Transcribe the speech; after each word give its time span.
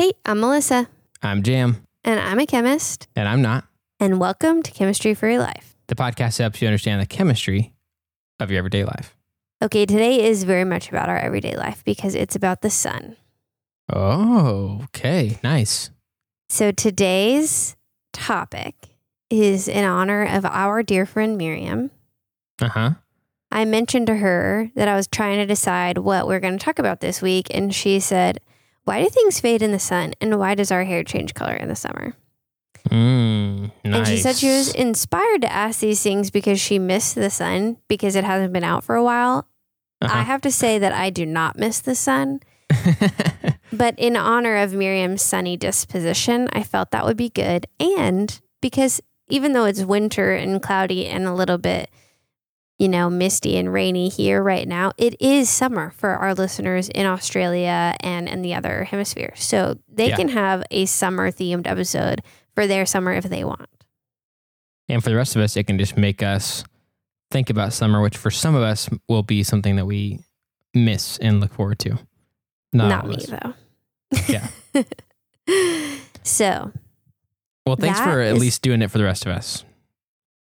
Hey, 0.00 0.12
I'm 0.24 0.40
Melissa, 0.40 0.88
I'm 1.22 1.42
Jam, 1.42 1.84
and 2.04 2.18
I'm 2.18 2.38
a 2.38 2.46
chemist, 2.46 3.06
and 3.14 3.28
I'm 3.28 3.42
not. 3.42 3.66
and 4.00 4.18
welcome 4.18 4.62
to 4.62 4.70
Chemistry 4.70 5.12
for 5.12 5.28
Your 5.28 5.40
Life. 5.40 5.76
The 5.88 5.94
podcast 5.94 6.38
helps 6.38 6.62
you 6.62 6.68
understand 6.68 7.02
the 7.02 7.06
chemistry 7.06 7.74
of 8.38 8.50
your 8.50 8.60
everyday 8.60 8.82
life. 8.84 9.14
Okay, 9.60 9.84
today 9.84 10.26
is 10.26 10.44
very 10.44 10.64
much 10.64 10.88
about 10.88 11.10
our 11.10 11.18
everyday 11.18 11.54
life 11.54 11.84
because 11.84 12.14
it's 12.14 12.34
about 12.34 12.62
the 12.62 12.70
sun. 12.70 13.18
Oh, 13.92 14.84
okay. 14.84 15.38
Nice. 15.44 15.90
So 16.48 16.70
today's 16.70 17.76
topic 18.14 18.76
is 19.28 19.68
in 19.68 19.84
honor 19.84 20.24
of 20.24 20.46
our 20.46 20.82
dear 20.82 21.04
friend 21.04 21.36
Miriam. 21.36 21.90
Uh 22.58 22.68
huh. 22.68 22.90
I 23.50 23.66
mentioned 23.66 24.06
to 24.06 24.16
her 24.16 24.70
that 24.76 24.88
I 24.88 24.96
was 24.96 25.08
trying 25.08 25.40
to 25.40 25.46
decide 25.46 25.98
what 25.98 26.26
we're 26.26 26.40
going 26.40 26.58
to 26.58 26.64
talk 26.64 26.78
about 26.78 27.00
this 27.00 27.20
week, 27.20 27.48
and 27.50 27.74
she 27.74 28.00
said, 28.00 28.40
Why 28.84 29.02
do 29.02 29.08
things 29.08 29.40
fade 29.40 29.62
in 29.62 29.72
the 29.72 29.78
sun, 29.78 30.14
and 30.20 30.38
why 30.38 30.54
does 30.54 30.70
our 30.72 30.84
hair 30.84 31.04
change 31.04 31.34
color 31.34 31.54
in 31.54 31.68
the 31.68 31.76
summer? 31.76 32.14
Mm, 32.88 33.70
nice. 33.84 33.96
And 33.98 34.06
she 34.06 34.16
said 34.16 34.36
she 34.36 34.48
was 34.48 34.74
inspired 34.74 35.42
to 35.42 35.52
ask 35.52 35.80
these 35.80 36.02
things 36.02 36.30
because 36.30 36.60
she 36.60 36.78
missed 36.78 37.14
the 37.14 37.30
sun 37.30 37.76
because 37.88 38.16
it 38.16 38.24
hasn't 38.24 38.52
been 38.52 38.64
out 38.64 38.82
for 38.84 38.96
a 38.96 39.04
while. 39.04 39.46
I 40.00 40.06
Uh-huh. 40.06 40.22
have 40.24 40.40
to 40.42 40.50
say 40.50 40.78
that 40.78 40.92
I 40.92 41.10
do 41.10 41.26
not 41.26 41.58
miss 41.58 41.80
the 41.80 41.94
sun, 41.94 42.40
but 43.72 43.94
in 43.98 44.16
honor 44.16 44.56
of 44.56 44.72
Miriam's 44.72 45.22
sunny 45.22 45.56
disposition, 45.58 46.48
I 46.52 46.62
felt 46.62 46.90
that 46.90 47.04
would 47.04 47.18
be 47.18 47.28
good. 47.28 47.66
And 47.78 48.40
because 48.62 49.00
even 49.28 49.52
though 49.52 49.66
it's 49.66 49.82
winter 49.84 50.32
and 50.32 50.62
cloudy 50.62 51.06
and 51.06 51.26
a 51.26 51.34
little 51.34 51.58
bit, 51.58 51.90
you 52.80 52.88
know, 52.88 53.08
misty 53.10 53.56
and 53.58 53.72
rainy 53.72 54.08
here 54.08 54.42
right 54.42 54.66
now, 54.66 54.90
it 54.96 55.14
is 55.20 55.48
summer 55.50 55.90
for 55.90 56.10
our 56.16 56.34
listeners 56.34 56.88
in 56.88 57.04
Australia 57.06 57.94
and 58.00 58.26
in 58.28 58.40
the 58.42 58.54
other 58.54 58.84
hemisphere. 58.84 59.32
So 59.36 59.78
they 59.86 60.08
Yeah. 60.08 60.16
can 60.16 60.28
have 60.30 60.64
a 60.70 60.86
summer 60.86 61.30
themed 61.30 61.66
episode 61.68 62.22
for 62.54 62.66
their 62.66 62.86
summer 62.86 63.12
if 63.12 63.24
they 63.24 63.44
want. 63.44 63.68
and 64.88 65.04
for 65.04 65.10
the 65.10 65.14
rest 65.16 65.36
of 65.36 65.42
us, 65.42 65.56
it 65.56 65.68
can 65.68 65.78
just 65.78 65.96
make 65.96 66.20
us 66.20 66.64
think 67.30 67.48
about 67.48 67.72
summer, 67.72 68.00
which 68.02 68.16
for 68.16 68.28
some 68.28 68.56
of 68.56 68.62
us 68.62 68.88
will 69.08 69.22
be 69.22 69.44
something 69.44 69.76
that 69.76 69.86
we 69.86 70.18
miss 70.74 71.16
and 71.18 71.38
look 71.38 71.52
forward 71.54 71.78
to. 71.78 71.90
Not, 72.72 72.88
Not 72.88 73.06
me, 73.06 73.16
though. 73.28 73.54
Yeah. 74.28 74.48
so 76.22 76.72
Well, 77.66 77.76
thanks 77.76 78.00
for 78.00 78.20
at 78.20 78.34
is- 78.34 78.40
least 78.40 78.62
doing 78.62 78.82
it 78.82 78.90
for 78.90 78.98
the 78.98 79.04
rest 79.04 79.26
of 79.26 79.32
us. 79.32 79.64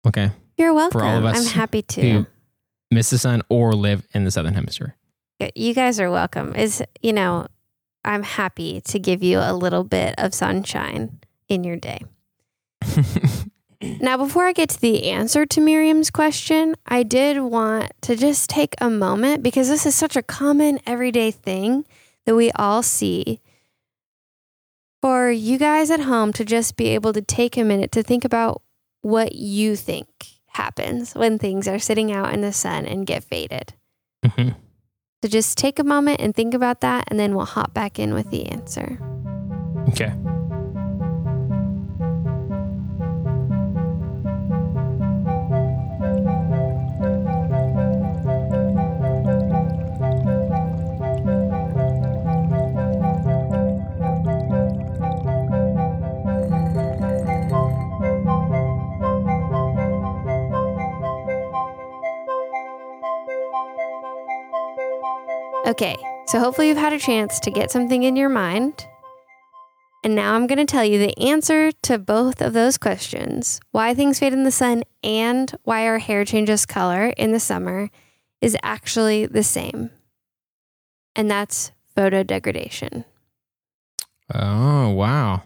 Okay. 0.08 0.32
You're 0.60 0.74
welcome. 0.74 1.00
For 1.00 1.06
all 1.06 1.18
of 1.18 1.26
us 1.26 1.48
I'm 1.48 1.54
happy 1.54 1.82
to. 1.82 2.28
miss 2.92 3.10
the 3.10 3.18
sun 3.18 3.42
or 3.50 3.74
live 3.74 4.08
in 4.14 4.26
the 4.26 4.32
southern 4.32 4.54
hemisphere. 4.54 4.96
You 5.56 5.74
guys 5.74 6.00
are 6.00 6.12
welcome. 6.12 6.56
Is 6.56 6.84
you 7.02 7.14
know, 7.14 7.48
I'm 8.04 8.24
happy 8.24 8.82
to 8.82 9.00
give 9.00 9.24
you 9.24 9.40
a 9.40 9.54
little 9.54 9.84
bit 9.84 10.16
of 10.18 10.34
sunshine 10.34 11.20
in 11.48 11.64
your 11.64 11.78
day. 11.78 12.02
Now, 13.82 14.18
before 14.18 14.46
I 14.46 14.52
get 14.52 14.70
to 14.72 14.82
the 14.82 15.10
answer 15.10 15.46
to 15.46 15.62
Miriam's 15.62 16.10
question, 16.10 16.76
I 16.86 17.04
did 17.04 17.40
want 17.40 17.92
to 18.02 18.18
just 18.18 18.50
take 18.50 18.76
a 18.82 18.90
moment 18.90 19.42
because 19.42 19.70
this 19.70 19.86
is 19.86 19.96
such 19.96 20.18
a 20.18 20.22
common 20.22 20.80
everyday 20.86 21.32
thing 21.32 21.86
that 22.26 22.36
we 22.36 22.52
all 22.52 22.84
see. 22.84 23.40
For 25.02 25.32
you 25.32 25.58
guys 25.58 25.90
at 25.92 26.02
home 26.02 26.34
to 26.34 26.44
just 26.44 26.76
be 26.76 26.88
able 26.90 27.14
to 27.14 27.22
take 27.22 27.56
a 27.56 27.64
minute 27.64 27.94
to 27.94 28.04
think 28.04 28.26
about 28.26 28.62
what 29.02 29.34
you 29.36 29.78
think 29.78 30.08
happens 30.54 31.14
when 31.14 31.38
things 31.40 31.68
are 31.68 31.80
sitting 31.80 32.12
out 32.12 32.34
in 32.34 32.42
the 32.42 32.54
sun 32.54 32.86
and 32.86 33.06
get 33.06 33.24
faded. 33.24 33.74
Mhm. 34.26 34.56
So 35.24 35.30
just 35.30 35.58
take 35.58 35.80
a 35.80 35.84
moment 35.84 36.22
and 36.22 36.34
think 36.34 36.54
about 36.54 36.82
that, 36.82 37.06
and 37.08 37.20
then 37.20 37.36
we'll 37.36 37.46
hop 37.46 37.74
back 37.74 38.00
in 38.00 38.14
with 38.14 38.30
the 38.32 38.46
answer. 38.48 39.00
Okay. 39.90 40.14
Okay, 65.70 65.96
so 66.26 66.40
hopefully 66.40 66.68
you've 66.68 66.78
had 66.78 66.94
a 66.94 67.00
chance 67.00 67.40
to 67.42 67.52
get 67.52 67.70
something 67.70 68.02
in 68.02 68.16
your 68.16 68.28
mind. 68.28 68.88
And 70.04 70.16
now 70.16 70.34
I'm 70.34 70.48
going 70.48 70.58
to 70.58 70.66
tell 70.66 70.84
you 70.84 70.98
the 70.98 71.16
answer 71.20 71.72
to 71.84 72.00
both 72.00 72.42
of 72.42 72.54
those 72.54 72.80
questions 72.80 73.62
why 73.70 73.94
things 73.94 74.18
fade 74.18 74.34
in 74.34 74.46
the 74.46 74.52
sun 74.52 74.82
and 75.04 75.56
why 75.62 75.86
our 75.86 76.00
hair 76.00 76.26
changes 76.26 76.66
color 76.66 77.14
in 77.18 77.34
the 77.34 77.40
summer 77.40 77.92
is 78.42 78.58
actually 78.64 79.28
the 79.28 79.44
same. 79.44 79.92
And 81.16 81.30
that's 81.30 81.72
photodegradation. 81.96 83.06
Oh, 84.34 84.90
wow. 84.90 85.44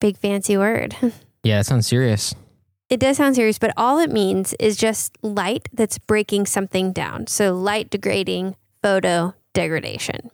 Big 0.00 0.16
fancy 0.16 0.56
word. 0.56 0.96
Yeah, 1.44 1.56
that 1.56 1.66
sounds 1.66 1.88
serious. 1.88 2.36
It 2.88 3.00
does 3.00 3.16
sound 3.16 3.34
serious, 3.34 3.58
but 3.58 3.72
all 3.76 3.98
it 3.98 4.12
means 4.12 4.54
is 4.60 4.76
just 4.76 5.18
light 5.20 5.68
that's 5.72 5.98
breaking 5.98 6.46
something 6.46 6.92
down. 6.92 7.26
So 7.26 7.52
light 7.52 7.90
degrading 7.90 8.54
photo 8.80 9.34
degradation. 9.54 10.30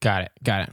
Got 0.00 0.22
it. 0.22 0.32
Got 0.42 0.68
it. 0.68 0.72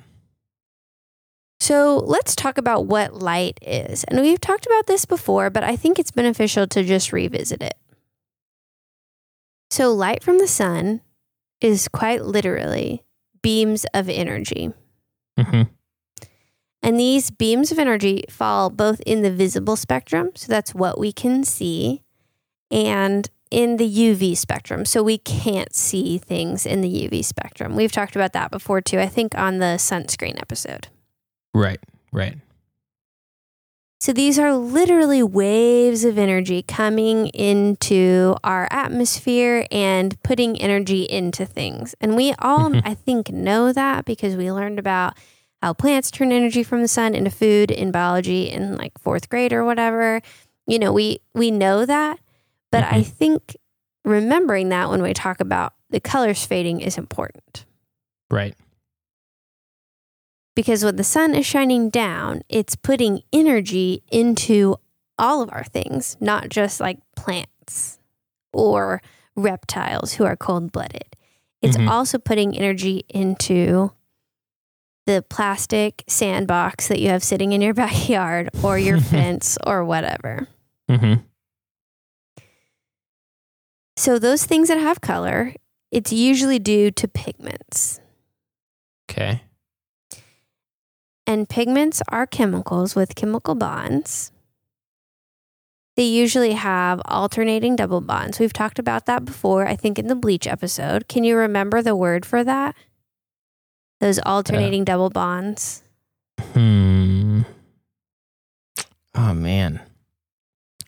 So 1.60 1.98
let's 1.98 2.36
talk 2.36 2.58
about 2.58 2.86
what 2.86 3.16
light 3.16 3.60
is. 3.62 4.04
And 4.06 4.22
we've 4.22 4.40
talked 4.40 4.66
about 4.66 4.86
this 4.88 5.06
before, 5.06 5.50
but 5.50 5.64
I 5.64 5.76
think 5.76 6.00
it's 6.00 6.12
beneficial 6.12 6.68
to 6.68 6.84
just 6.84 7.12
revisit 7.12 7.62
it. 7.62 7.76
So, 9.70 9.94
light 9.94 10.24
from 10.24 10.38
the 10.38 10.48
sun 10.48 11.02
is 11.60 11.88
quite 11.88 12.24
literally 12.24 13.04
beams 13.42 13.86
of 13.94 14.08
energy. 14.08 14.72
hmm 15.38 15.64
And 16.82 17.00
these 17.00 17.32
beams 17.32 17.72
of 17.72 17.80
energy 17.80 18.24
fall 18.30 18.70
both 18.70 19.02
in 19.02 19.24
the 19.24 19.32
visible 19.32 19.76
spectrum, 19.76 20.32
so 20.36 20.48
that's 20.48 20.74
what 20.74 20.98
we 21.00 21.12
can 21.12 21.44
see, 21.44 22.04
and 22.72 23.30
in 23.52 23.78
the 23.78 23.88
UV 23.88 24.36
spectrum. 24.38 24.86
So 24.86 25.02
we 25.04 25.18
can't 25.18 25.74
see 25.74 26.18
things 26.18 26.66
in 26.66 26.82
the 26.82 26.90
UV 26.90 27.24
spectrum. 27.24 27.76
We've 27.76 27.92
talked 27.92 28.16
about 28.16 28.34
that 28.34 28.52
before 28.52 28.82
too, 28.82 29.00
I 29.00 29.08
think 29.08 29.38
on 29.38 29.60
the 29.60 29.78
sunscreen 29.78 30.40
episode. 30.42 30.88
Right. 31.54 31.80
Right. 32.12 32.38
So 34.00 34.14
these 34.14 34.38
are 34.38 34.54
literally 34.56 35.24
waves 35.24 36.04
of 36.06 36.20
energy 36.20 36.62
coming 36.62 37.28
into 37.30 38.36
our 38.44 38.68
atmosphere 38.70 39.66
and 39.72 40.22
putting 40.22 40.62
energy 40.62 41.02
into 41.04 41.46
things. 41.48 41.96
And 42.00 42.16
we 42.16 42.34
all, 42.38 42.70
Mhm. 42.70 42.82
I 42.86 42.94
think, 42.94 43.32
know 43.32 43.74
that 43.74 44.06
because 44.06 44.36
we 44.36 44.52
learned 44.52 44.78
about 44.78 45.18
how 45.64 45.74
plants 45.74 46.12
turn 46.12 46.32
energy 46.32 46.62
from 46.62 46.84
the 46.84 46.88
sun 46.88 47.16
into 47.16 47.32
food 47.32 47.72
in 47.72 47.90
biology 47.90 48.52
in 48.52 48.78
like 48.78 48.94
fourth 49.00 49.30
grade 49.30 49.52
or 49.52 49.64
whatever. 49.66 50.22
You 50.68 50.78
know, 50.78 50.94
we 50.94 51.20
we 51.34 51.50
know 51.50 51.84
that, 51.86 52.20
but 52.72 52.84
I 52.84 53.04
think 53.04 53.56
remembering 54.06 54.70
that 54.70 54.90
when 54.90 55.02
we 55.02 55.14
talk 55.14 55.40
about 55.40 55.74
the 55.90 56.00
colors 56.00 56.46
fading 56.46 56.82
is 56.82 56.98
important 56.98 57.66
Right. 58.30 58.56
because 60.56 60.84
when 60.84 60.96
the 60.96 61.04
sun 61.04 61.36
is 61.36 61.46
shining 61.46 61.90
down, 61.90 62.42
it's 62.50 62.76
putting 62.76 63.22
energy 63.32 64.04
into 64.12 64.76
all 65.20 65.42
of 65.42 65.50
our 65.52 65.64
things, 65.64 66.18
not 66.20 66.50
just 66.50 66.80
like 66.80 67.00
plants 67.16 68.00
or 68.54 69.02
reptiles 69.36 70.14
who 70.14 70.26
are 70.26 70.36
cold 70.36 70.72
blooded. 70.72 71.16
It's 71.62 71.78
Mhm. 71.78 71.90
also 71.90 72.18
putting 72.18 72.56
energy 72.58 73.04
into 73.10 73.92
the 75.06 75.24
plastic 75.30 76.04
sandbox 76.08 76.88
that 76.88 77.00
you 77.00 77.10
have 77.10 77.24
sitting 77.24 77.54
in 77.54 77.62
your 77.62 77.74
backyard 77.86 78.50
or 78.64 78.78
your 78.78 79.00
fence 79.14 79.58
or 79.66 79.84
whatever. 79.86 80.48
hmm 80.90 81.14
So, 83.98 84.20
those 84.20 84.46
things 84.46 84.68
that 84.68 84.78
have 84.78 85.02
color, 85.02 85.56
it's 85.92 86.14
usually 86.14 86.60
due 86.60 86.92
to 86.92 87.08
pigments. 87.08 88.00
Okay. 89.10 89.42
And 91.26 91.50
pigments 91.50 92.04
are 92.10 92.28
chemicals 92.28 92.96
with 92.96 93.16
chemical 93.16 93.56
bonds. 93.56 94.32
They 95.96 96.06
usually 96.06 96.54
have 96.54 97.02
alternating 97.06 97.76
double 97.76 98.02
bonds. 98.02 98.40
We've 98.40 98.54
talked 98.54 98.78
about 98.78 99.08
that 99.08 99.26
before, 99.26 99.68
I 99.68 99.76
think, 99.76 99.98
in 99.98 100.08
the 100.08 100.16
bleach 100.16 100.46
episode. 100.46 101.08
Can 101.08 101.24
you 101.24 101.36
remember 101.36 101.82
the 101.82 101.96
word 101.96 102.24
for 102.24 102.44
that? 102.44 102.76
Those 104.00 104.20
alternating 104.20 104.84
double 104.84 105.10
bonds. 105.10 105.82
Hmm. 106.54 107.42
Oh 109.16 109.34
man. 109.34 109.82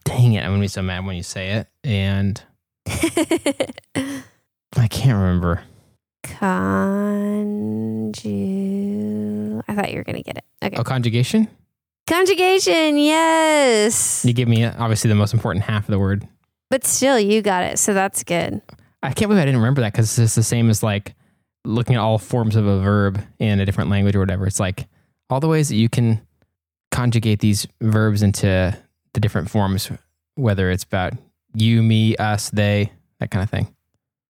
Dang 0.06 0.34
it! 0.34 0.44
I'm 0.44 0.52
gonna 0.52 0.62
be 0.62 0.68
so 0.68 0.84
mad 0.84 1.06
when 1.06 1.16
you 1.16 1.24
say 1.24 1.54
it, 1.54 1.68
and 1.84 2.42
I 4.76 4.88
can't 4.90 5.18
remember. 5.18 5.64
Conju. 6.24 6.74
I 9.68 9.76
thought 9.76 9.92
you 9.92 9.98
were 9.98 10.04
going 10.04 10.18
to 10.18 10.24
get 10.24 10.38
it. 10.38 10.46
Okay. 10.64 10.76
Oh, 10.78 10.84
conjugation? 10.84 11.48
Conjugation. 12.08 12.98
Yes. 12.98 14.26
You 14.26 14.34
give 14.34 14.48
me 14.48 14.64
uh, 14.64 14.74
obviously 14.78 15.10
the 15.10 15.16
most 15.16 15.34
important 15.34 15.64
half 15.66 15.84
of 15.84 15.92
the 15.92 16.00
word. 16.00 16.28
But 16.70 16.86
still, 16.86 17.20
you 17.20 17.42
got 17.42 17.64
it. 17.64 17.80
So 17.80 17.94
that's 17.94 18.24
good. 18.24 18.62
I 19.02 19.12
can't 19.14 19.30
believe 19.30 19.42
I 19.42 19.46
didn't 19.46 19.62
remember 19.62 19.82
that 19.82 19.94
because 19.94 20.18
it's 20.20 20.36
the 20.36 20.44
same 20.44 20.70
as 20.70 20.84
like 20.84 21.16
looking 21.66 21.96
at 21.96 22.02
all 22.02 22.18
forms 22.18 22.56
of 22.56 22.66
a 22.66 22.80
verb 22.80 23.22
in 23.40 23.60
a 23.60 23.66
different 23.66 23.90
language 23.90 24.16
or 24.16 24.20
whatever. 24.20 24.48
It's 24.48 24.60
like 24.60 24.88
all 25.30 25.40
the 25.40 25.48
ways 25.48 25.70
that 25.70 25.76
you 25.76 25.90
can 25.90 26.22
conjugate 26.92 27.40
these 27.40 27.68
verbs 27.82 28.24
into 28.24 28.78
the 29.14 29.20
different 29.20 29.50
forms, 29.50 29.92
whether 30.36 30.70
it's 30.72 30.84
about 30.84 31.14
you, 31.54 31.82
me, 31.84 32.16
us, 32.18 32.50
they, 32.50 32.92
that 33.20 33.32
kind 33.32 33.44
of 33.44 33.50
thing. 33.50 33.74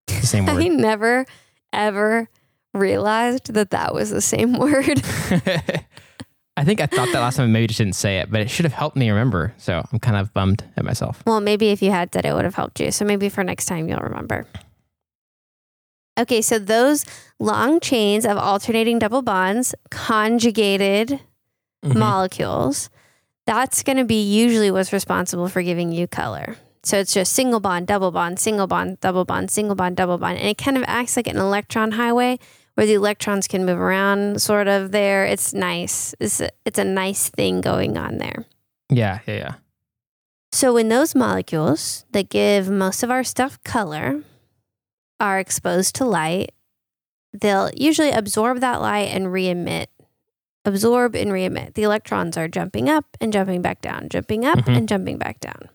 It's 0.07 0.21
the 0.21 0.27
same 0.27 0.50
I 0.50 0.68
never, 0.68 1.25
ever 1.74 2.30
realized 2.74 3.54
that 3.54 3.71
that 3.71 3.94
was 3.94 4.10
the 4.10 4.21
same 4.21 4.54
word. 4.54 5.01
I 6.57 6.66
think 6.66 6.81
I 6.81 6.88
thought 6.88 7.07
that 7.13 7.19
last 7.21 7.38
time, 7.38 7.45
and 7.45 7.54
maybe 7.54 7.68
just 7.68 7.77
didn't 7.77 7.95
say 7.95 8.18
it, 8.19 8.30
but 8.30 8.42
it 8.42 8.50
should 8.50 8.66
have 8.66 8.74
helped 8.74 8.98
me 8.98 9.10
remember. 9.10 9.54
So 9.57 9.81
I'm 9.94 10.00
kind 10.00 10.18
of 10.18 10.33
bummed 10.33 10.63
at 10.75 10.83
myself. 10.83 11.24
well, 11.25 11.39
maybe 11.39 11.69
if 11.69 11.81
you 11.81 11.89
had 11.92 12.12
said 12.13 12.25
it 12.25 12.33
would 12.33 12.44
have 12.44 12.56
helped 12.56 12.80
you. 12.81 12.92
So 12.92 13.06
maybe 13.06 13.30
for 13.30 13.44
next 13.45 13.65
time 13.65 13.88
you'll 13.88 14.00
remember. 14.00 14.45
Okay, 16.19 16.42
so 16.42 16.60
those 16.60 17.06
long 17.39 17.80
chains 17.80 18.25
of 18.25 18.38
alternating 18.38 19.00
double 19.00 19.22
bonds, 19.22 19.74
conjugated 19.89 21.22
Mhm. 21.86 21.95
molecules, 21.95 22.89
that's 23.45 23.83
going 23.83 23.98
to 23.98 24.04
be 24.04 24.22
usually 24.22 24.69
what's 24.69 24.92
responsible 24.92 25.48
for 25.48 25.62
giving 25.62 25.94
you 25.94 26.07
color. 26.07 26.57
So 26.84 26.98
it's 26.98 27.14
just 27.14 27.34
single 27.34 27.60
bond, 27.60 27.88
double 27.88 28.12
bond, 28.12 28.40
single 28.40 28.68
bond, 28.68 29.00
double 29.02 29.26
bond, 29.26 29.52
single 29.52 29.76
bond, 29.76 29.98
double 29.98 30.18
bond. 30.18 30.38
And 30.38 30.48
it 30.48 30.58
kind 30.58 30.78
of 30.78 30.84
acts 30.88 31.18
like 31.18 31.28
an 31.28 31.38
electron 31.38 31.92
highway 31.92 32.40
where 32.76 32.86
the 32.88 32.94
electrons 32.94 33.48
can 33.48 33.66
move 33.66 33.80
around 33.80 34.42
sort 34.42 34.68
of 34.70 34.92
there. 34.92 35.26
It's 35.26 35.54
nice. 35.54 36.16
It's 36.20 36.40
a, 36.40 36.50
it's 36.66 36.80
a 36.80 36.86
nice 36.86 37.30
thing 37.30 37.60
going 37.62 37.98
on 37.98 38.18
there. 38.18 38.46
Yeah, 38.90 39.20
yeah, 39.28 39.36
yeah. 39.36 39.54
So 40.52 40.74
when 40.74 40.88
those 40.90 41.14
molecules 41.14 42.06
that 42.12 42.30
give 42.30 42.70
most 42.70 43.04
of 43.04 43.12
our 43.12 43.24
stuff 43.24 43.62
color 43.64 44.24
are 45.20 45.38
exposed 45.38 45.96
to 45.96 46.06
light, 46.06 46.54
they'll 47.34 47.70
usually 47.75 48.12
absorb 48.12 48.62
that 48.62 48.82
light 48.82 49.10
and 49.14 49.32
re-emit. 49.32 49.90
Absorb 50.66 51.16
and 51.16 51.32
re-emit. 51.32 51.75
The 51.75 51.84
electrons 51.84 52.38
are 52.38 52.48
jumping 52.48 52.90
up 52.90 53.06
and 53.22 53.32
jumping 53.34 53.62
back 53.62 53.82
down, 53.82 54.08
jumping 54.10 54.46
up 54.46 54.60
Mhm. 54.60 54.78
and 54.78 54.90
jumping 54.90 55.18
back 55.18 55.40
down. 55.40 55.70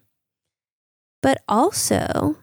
But 1.25 1.43
also 1.49 2.37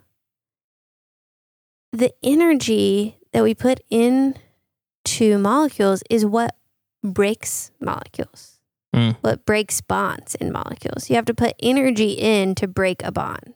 the 1.93 2.11
energy 2.23 3.19
that 3.31 3.43
we 3.43 3.53
put 3.53 3.79
in 3.91 4.33
to 5.05 5.37
molecules 5.37 6.01
is 6.09 6.25
what 6.25 6.55
breaks 7.03 7.71
molecules 7.79 8.57
Mm. 8.95 9.15
what 9.21 9.45
breaks 9.45 9.79
bonds 9.81 10.35
in 10.35 10.51
molecules. 10.51 11.09
You 11.09 11.15
have 11.15 11.25
to 11.25 11.33
put 11.33 11.53
energy 11.61 12.11
in 12.11 12.55
to 12.55 12.67
break 12.67 13.01
a 13.03 13.11
bond. 13.11 13.53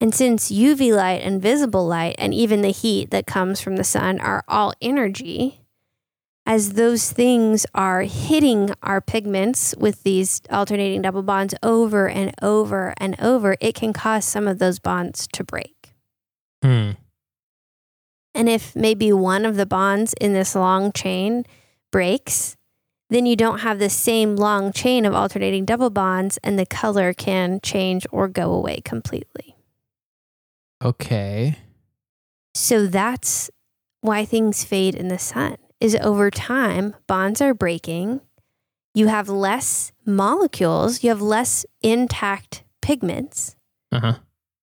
And 0.00 0.14
since 0.14 0.50
UV 0.50 0.94
light 0.96 1.20
and 1.22 1.42
visible 1.42 1.86
light 1.86 2.14
and 2.18 2.32
even 2.32 2.62
the 2.62 2.70
heat 2.70 3.10
that 3.10 3.26
comes 3.26 3.60
from 3.60 3.76
the 3.76 3.84
sun 3.84 4.18
are 4.20 4.44
all 4.48 4.72
energy, 4.80 5.59
as 6.50 6.72
those 6.72 7.12
things 7.12 7.64
are 7.76 8.02
hitting 8.02 8.74
our 8.82 9.00
pigments 9.00 9.72
with 9.78 10.02
these 10.02 10.42
alternating 10.50 11.00
double 11.00 11.22
bonds 11.22 11.54
over 11.62 12.08
and 12.08 12.34
over 12.42 12.92
and 12.96 13.14
over, 13.20 13.56
it 13.60 13.76
can 13.76 13.92
cause 13.92 14.24
some 14.24 14.48
of 14.48 14.58
those 14.58 14.80
bonds 14.80 15.28
to 15.32 15.44
break. 15.44 15.94
Hmm. 16.60 16.90
And 18.34 18.48
if 18.48 18.74
maybe 18.74 19.12
one 19.12 19.44
of 19.44 19.54
the 19.54 19.64
bonds 19.64 20.12
in 20.20 20.32
this 20.32 20.56
long 20.56 20.90
chain 20.90 21.44
breaks, 21.92 22.56
then 23.10 23.26
you 23.26 23.36
don't 23.36 23.60
have 23.60 23.78
the 23.78 23.88
same 23.88 24.34
long 24.34 24.72
chain 24.72 25.06
of 25.06 25.14
alternating 25.14 25.64
double 25.64 25.90
bonds, 25.90 26.36
and 26.42 26.58
the 26.58 26.66
color 26.66 27.12
can 27.12 27.60
change 27.60 28.08
or 28.10 28.26
go 28.26 28.52
away 28.52 28.80
completely. 28.80 29.54
Okay. 30.82 31.58
So 32.56 32.88
that's 32.88 33.52
why 34.00 34.24
things 34.24 34.64
fade 34.64 34.96
in 34.96 35.06
the 35.06 35.18
sun. 35.18 35.56
Is 35.80 35.96
over 35.96 36.30
time, 36.30 36.94
bonds 37.06 37.40
are 37.40 37.54
breaking. 37.54 38.20
You 38.94 39.06
have 39.06 39.28
less 39.28 39.92
molecules, 40.04 41.02
you 41.02 41.08
have 41.08 41.22
less 41.22 41.64
intact 41.80 42.64
pigments. 42.82 43.56
Uh 43.90 44.00
huh. 44.00 44.14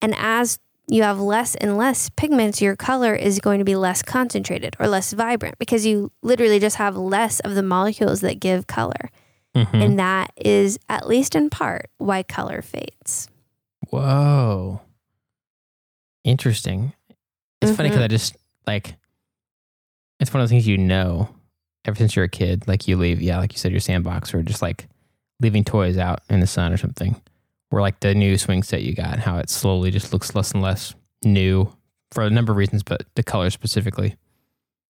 And 0.02 0.14
as 0.16 0.60
you 0.88 1.04
have 1.04 1.20
less 1.20 1.56
and 1.56 1.76
less 1.76 2.10
pigments, 2.10 2.62
your 2.62 2.76
color 2.76 3.16
is 3.16 3.40
going 3.40 3.60
to 3.60 3.66
be 3.66 3.76
less 3.76 4.02
concentrated 4.02 4.76
or 4.80 4.88
less 4.88 5.12
vibrant 5.14 5.58
because 5.60 5.86
you 5.86 6.12
literally 6.22 6.60
just 6.60 6.76
have 6.76 6.96
less 6.96 7.40
of 7.42 7.56
the 7.56 7.64
molecules 7.64 8.22
that 8.22 8.40
give 8.40 8.68
color. 8.68 9.10
hmm 9.56 9.64
And 9.74 10.00
that 10.00 10.32
is, 10.38 10.78
at 10.88 11.08
least 11.08 11.36
in 11.36 11.50
part, 11.50 11.90
why 11.98 12.24
color 12.24 12.62
fades. 12.62 13.28
Whoa. 13.90 14.82
Interesting. 16.24 16.94
It's 17.62 17.72
funny 17.72 17.90
because. 17.90 18.04
I 18.04 18.08
just 18.08 18.36
like 18.68 18.96
it's 20.20 20.34
one 20.34 20.42
of 20.42 20.50
the 20.50 20.54
things 20.54 20.68
you 20.68 20.78
know 20.78 21.30
ever 21.86 21.96
since 21.96 22.16
you're 22.16 22.26
a 22.26 22.30
kid. 22.30 22.68
Like 22.68 22.88
you 22.88 22.98
leave, 22.98 23.22
yeah, 23.22 23.38
like 23.38 23.54
you 23.54 23.60
said, 23.60 23.72
your 23.72 23.80
sandbox 23.80 24.34
or 24.34 24.44
just 24.44 24.62
like 24.62 24.88
leaving 25.40 25.64
toys 25.64 25.98
out 25.98 26.22
in 26.30 26.40
the 26.40 26.48
sun 26.48 26.74
or 26.74 26.78
something. 26.78 27.20
Or 27.72 27.82
like 27.82 28.00
the 28.00 28.16
new 28.16 28.38
swing 28.38 28.64
set 28.64 28.84
you 28.84 28.96
got, 28.96 29.20
how 29.20 29.38
it 29.38 29.50
slowly 29.50 29.92
just 29.92 30.14
looks 30.14 30.34
less 30.34 30.52
and 30.52 30.62
less 30.62 30.96
new 31.24 31.72
for 32.12 32.24
a 32.24 32.30
number 32.30 32.52
of 32.52 32.58
reasons, 32.58 32.82
but 32.82 33.04
the 33.16 33.24
color 33.24 33.50
specifically. 33.50 34.16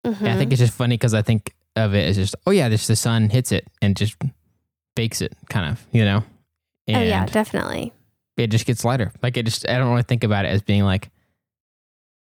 And 0.03 0.29
I 0.29 0.38
think 0.38 0.50
mm-hmm. 0.50 0.51
it's 0.53 0.59
just 0.59 0.74
funny 0.74 0.95
because 0.95 1.13
I 1.13 1.24
think 1.24 1.56
of 1.75 1.95
it 1.95 2.07
as 2.07 2.15
just, 2.15 2.35
oh 2.45 2.51
yeah, 2.51 2.69
just 2.69 2.88
the 2.88 2.95
sun 2.95 3.30
hits 3.30 3.51
it 3.51 3.68
and 3.81 3.95
just 3.95 4.15
bakes 4.95 5.21
it, 5.21 5.33
kind 5.50 5.71
of, 5.71 5.85
you 5.91 6.06
know. 6.06 6.23
oh, 6.89 7.01
yeah, 7.01 7.25
definitely. 7.25 7.94
it 8.38 8.47
just 8.47 8.65
gets 8.65 8.85
lighter. 8.85 9.12
Like 9.21 9.35
it 9.38 9.44
just 9.44 9.68
I 9.68 9.77
don't 9.77 9.89
really 9.89 10.03
think 10.03 10.23
about 10.23 10.45
it 10.45 10.50
as 10.50 10.62
being 10.62 10.83
like 10.83 11.09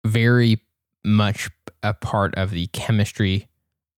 very 0.06 0.60
much 1.04 1.50
a 1.82 1.94
part 1.94 2.34
of 2.34 2.50
the 2.50 2.66
chemistry 2.68 3.48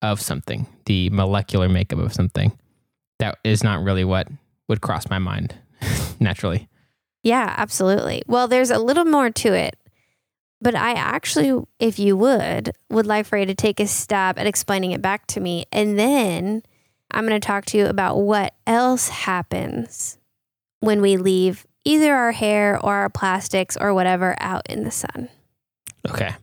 of 0.03 0.21
something, 0.21 0.67
the 0.87 1.11
molecular 1.11 1.69
makeup 1.69 1.99
of 1.99 2.13
something. 2.13 2.59
That 3.19 3.39
is 3.45 3.63
not 3.63 3.83
really 3.83 4.05
what 4.05 4.29
would 4.69 4.81
cross 4.81 5.11
my 5.11 5.19
mind 5.19 5.55
naturally. 6.21 6.69
Yeah, 7.23 7.55
absolutely. 7.57 8.23
Well, 8.27 8.49
there's 8.49 8.71
a 8.71 8.79
little 8.79 9.05
more 9.05 9.31
to 9.31 9.53
it. 9.53 9.77
But 10.63 10.75
I 10.75 10.93
actually, 10.93 11.65
if 11.79 11.99
you 11.99 12.17
would, 12.17 12.73
would 12.91 13.07
like 13.07 13.27
for 13.27 13.39
you 13.39 13.47
to 13.47 13.55
take 13.55 13.81
a 13.81 13.87
stab 13.87 14.39
at 14.39 14.47
explaining 14.47 14.93
it 14.93 15.01
back 15.01 15.27
to 15.29 15.41
me. 15.41 15.65
And 15.73 15.99
then 15.99 16.63
I'm 17.11 17.27
going 17.27 17.39
to 17.39 17.47
talk 17.47 17.65
to 17.67 17.79
you 17.79 17.87
about 17.87 18.19
what 18.19 18.55
else 18.67 19.09
happens 19.09 20.19
when 20.81 21.01
we 21.01 21.17
leave 21.17 21.67
either 21.85 22.15
our 22.15 22.33
hair 22.33 22.79
or 22.83 22.95
our 22.95 23.09
plastics 23.09 23.77
or 23.81 23.95
whatever 23.95 24.37
out 24.39 24.69
in 24.69 24.85
the 24.85 24.91
sun. 24.91 25.31
Okay. 26.09 26.35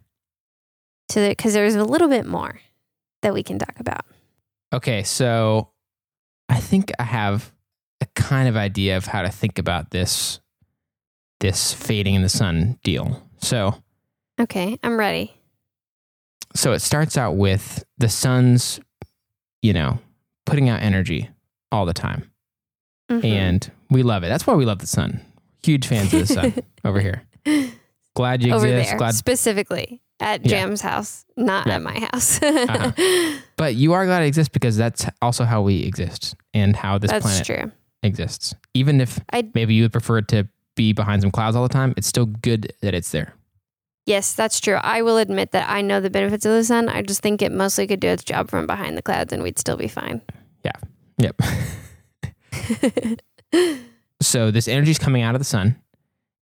So, 1.10 1.28
because 1.30 1.54
there's 1.54 1.76
a 1.76 1.84
little 1.86 2.08
bit 2.10 2.26
more 2.26 2.60
that 3.22 3.34
we 3.34 3.44
can 3.44 3.58
talk 3.60 3.80
about. 3.80 4.06
Okay, 4.74 5.04
so 5.04 5.70
I 6.50 6.60
think 6.60 6.92
I 7.00 7.04
have 7.04 7.52
a 8.02 8.06
kind 8.16 8.48
of 8.50 8.56
idea 8.58 8.98
of 8.98 9.06
how 9.06 9.22
to 9.22 9.30
think 9.30 9.58
about 9.60 9.92
this 9.92 10.40
this 11.40 11.72
fading 11.74 12.16
in 12.16 12.22
the 12.24 12.30
sun 12.30 12.78
deal. 12.84 13.22
So 13.38 13.76
Okay, 14.40 14.78
I'm 14.84 14.98
ready. 14.98 15.34
so 16.56 16.74
it 16.74 16.80
starts 16.80 17.18
out 17.18 17.36
with 17.38 17.84
the 17.98 18.10
sun's, 18.10 18.80
you 19.62 19.72
know, 19.74 20.00
putting 20.46 20.68
out 20.70 20.82
energy 20.82 21.30
all 21.72 21.86
the 21.86 21.94
time. 21.94 22.32
Mhm. 23.12 23.24
And 23.24 23.72
we 23.90 24.04
love 24.04 24.24
it. 24.24 24.28
That's 24.30 24.46
why 24.48 24.56
we 24.56 24.66
love 24.66 24.80
the 24.80 24.88
sun. 24.88 25.22
Huge 25.64 25.88
fans 25.88 26.14
of 26.14 26.28
the 26.28 26.34
sun 26.34 26.54
over 26.86 27.00
here. 27.00 27.24
Glad 28.16 28.44
you 28.44 28.54
over 28.54 28.66
exist. 28.66 28.90
there, 28.90 28.98
Glad 28.98 29.14
specifically 29.14 30.02
at 30.20 30.44
Yeah. 30.46 30.50
Jam's 30.50 30.82
house, 30.82 31.26
not 31.36 31.68
Yeah. 31.68 31.76
at 31.76 31.82
my 31.82 32.00
house. 32.12 32.40
Uh-huh. 32.44 32.92
but 33.56 33.76
you 33.76 33.94
are 33.94 34.06
glad 34.06 34.24
it 34.24 34.28
exists 34.28 34.50
because 34.52 34.78
that's 34.78 35.06
also 35.22 35.44
how 35.46 35.62
we 35.62 35.84
exist 35.84 36.36
and 36.54 36.76
how 36.76 36.98
this 36.98 37.12
That's 37.12 37.24
planet 37.26 37.46
true. 37.46 37.72
exists. 38.04 38.54
Even 38.74 39.00
if 39.02 39.20
I- 39.32 39.50
maybe 39.54 39.74
you 39.76 39.84
would 39.84 39.92
prefer 39.92 40.20
it 40.20 40.28
to 40.30 40.48
be 40.76 40.94
behind 40.94 41.22
some 41.22 41.32
clouds 41.32 41.56
all 41.56 41.64
the 41.64 41.74
time, 41.74 41.94
it's 41.98 42.08
still 42.08 42.26
good 42.28 42.74
that 42.82 42.94
it's 42.94 43.12
there. 43.12 43.34
Yes, 44.06 44.34
that's 44.34 44.60
true. 44.62 44.76
I 44.76 45.02
will 45.02 45.18
admit 45.18 45.52
that 45.52 45.70
I 45.70 45.82
know 45.82 46.00
the 46.00 46.10
benefits 46.10 46.46
of 46.46 46.52
the 46.54 46.64
sun. 46.64 46.88
I 46.88 47.02
just 47.02 47.22
think 47.22 47.42
it 47.42 47.52
mostly 47.52 47.88
could 47.88 48.00
do 48.00 48.08
its 48.08 48.24
job 48.24 48.50
from 48.50 48.66
behind 48.66 48.98
the 48.98 49.02
clouds 49.02 49.34
and 49.34 49.44
we'd 49.44 49.60
still 49.60 49.76
be 49.76 49.88
fine. 49.90 50.22
Yeah. 50.64 50.72
Yep. 51.18 51.42
so 54.22 54.52
this 54.52 54.68
energy 54.68 54.92
is 54.92 55.00
coming 55.00 55.22
out 55.24 55.36
of 55.36 55.40
the 55.40 55.46
sun, 55.46 55.76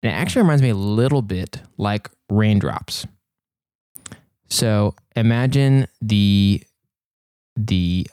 and 0.03 0.13
it 0.13 0.15
actually 0.15 0.43
reminds 0.43 0.63
me 0.63 0.71
a 0.71 0.75
little 0.75 1.23
bit 1.23 1.61
like 1.77 2.09
raindrops. 2.31 3.07
So 4.51 4.95
imagine 5.17 5.87
the 6.03 6.63
the 7.57 8.07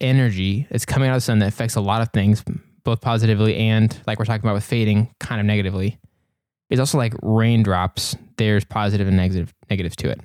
energy 0.00 0.66
that's 0.70 0.84
coming 0.84 1.08
out 1.08 1.14
of 1.14 1.18
the 1.18 1.24
sun 1.24 1.38
that 1.38 1.48
affects 1.48 1.76
a 1.76 1.80
lot 1.80 2.02
of 2.02 2.10
things, 2.12 2.44
both 2.82 3.00
positively 3.00 3.56
and 3.56 3.96
like 4.06 4.18
we're 4.18 4.24
talking 4.24 4.44
about 4.44 4.54
with 4.54 4.64
fading, 4.64 5.14
kind 5.20 5.40
of 5.40 5.46
negatively. 5.46 5.98
It's 6.70 6.80
also 6.80 6.98
like 6.98 7.14
raindrops. 7.22 8.16
There's 8.36 8.64
positive 8.64 9.06
and 9.06 9.16
negative 9.16 9.54
negatives 9.70 9.96
to 9.96 10.10
it. 10.10 10.20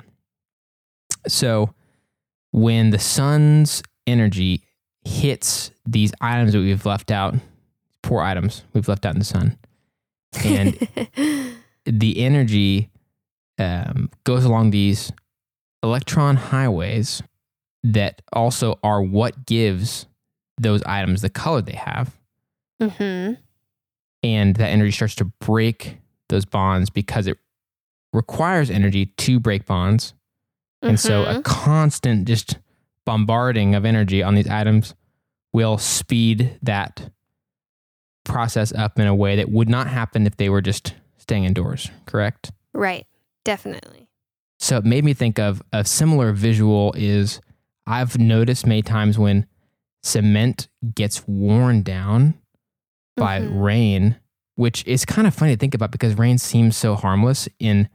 So 1.27 1.73
when 2.51 2.89
the 2.89 2.99
sun's 2.99 3.83
energy 4.07 4.63
hits 5.03 5.71
these 5.85 6.11
items 6.19 6.53
that 6.53 6.59
we've 6.59 6.85
left 6.85 7.11
out, 7.11 7.35
poor 8.01 8.21
items 8.21 8.63
we've 8.73 8.87
left 8.87 9.05
out 9.05 9.13
in 9.13 9.19
the 9.19 9.25
sun, 9.25 9.57
and 10.43 10.73
the 11.85 12.19
energy 12.23 12.89
um, 13.59 14.09
goes 14.23 14.45
along 14.45 14.71
these 14.71 15.11
electron 15.83 16.35
highways 16.35 17.21
that 17.83 18.21
also 18.33 18.77
are 18.83 19.01
what 19.01 19.45
gives 19.45 20.05
those 20.57 20.83
items 20.83 21.21
the 21.21 21.29
color 21.29 21.61
they 21.61 21.75
have. 21.75 22.17
hmm 22.81 23.33
And 24.21 24.55
that 24.55 24.67
energy 24.69 24.91
starts 24.91 25.15
to 25.15 25.25
break 25.25 25.97
those 26.27 26.45
bonds 26.45 26.89
because 26.89 27.27
it 27.27 27.37
requires 28.11 28.69
energy 28.69 29.05
to 29.05 29.39
break 29.39 29.65
bonds. 29.65 30.13
And 30.81 30.99
so 30.99 31.23
Mm-hmm. 31.23 31.39
a 31.39 31.43
constant 31.43 32.27
just 32.27 32.57
bombarding 33.05 33.75
of 33.75 33.85
energy 33.85 34.21
on 34.21 34.35
these 34.35 34.47
items 34.47 34.95
will 35.53 35.77
speed 35.77 36.57
that 36.61 37.09
process 38.25 38.71
up 38.73 38.99
in 38.99 39.07
a 39.07 39.15
way 39.15 39.35
that 39.37 39.49
would 39.49 39.69
not 39.69 39.87
happen 39.87 40.27
if 40.27 40.37
they 40.37 40.49
were 40.49 40.61
just 40.61 40.93
staying 41.17 41.45
indoors, 41.45 41.89
correct? 42.05 42.51
right, 42.73 43.07
definitely. 43.45 44.08
So 44.59 44.77
it 44.77 44.85
made 44.85 45.05
me 45.05 45.13
think 45.13 45.39
of 45.39 45.61
a 45.71 45.85
similar 45.85 46.31
visual 46.33 46.93
is 46.97 47.39
I've 47.87 48.19
noticed 48.19 48.67
many 48.67 48.81
times 48.81 49.17
when 49.17 49.47
cement 50.03 50.67
gets 50.95 51.27
worn 51.27 51.81
down 51.81 52.35
by 53.17 53.39
Mhm. 53.41 53.61
rain, 53.63 54.15
which 54.55 54.85
is 54.85 55.05
kind 55.05 55.27
of 55.27 55.33
funny 55.33 55.53
to 55.55 55.59
think 55.59 55.73
about 55.73 55.91
because 55.91 56.15
rain 56.17 56.37
seems 56.37 56.77
so 56.77 56.95
harmless 56.95 57.47
in 57.59 57.89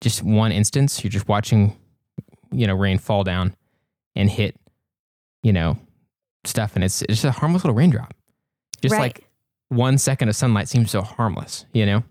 just 0.00 0.22
one 0.22 0.50
instance. 0.52 1.02
You're 1.04 1.10
just 1.10 1.28
watching, 1.28 1.76
you 2.52 2.66
know, 2.66 2.74
rain 2.74 2.98
fall 2.98 3.22
down 3.24 3.54
and 4.16 4.28
hit, 4.30 4.56
you 5.42 5.52
know, 5.52 5.78
stuff, 6.44 6.74
and 6.74 6.82
it's 6.84 7.02
it's 7.02 7.22
just 7.22 7.24
a 7.24 7.32
harmless 7.32 7.64
little 7.64 7.76
raindrop. 7.76 8.14
Just 8.80 8.92
right, 8.92 9.00
like 9.00 9.28
one 9.68 9.98
second 9.98 10.28
of 10.28 10.36
sunlight 10.36 10.68
seems 10.68 10.90
so 10.90 11.02
harmless, 11.02 11.66
you 11.72 11.84
know. 11.86 12.02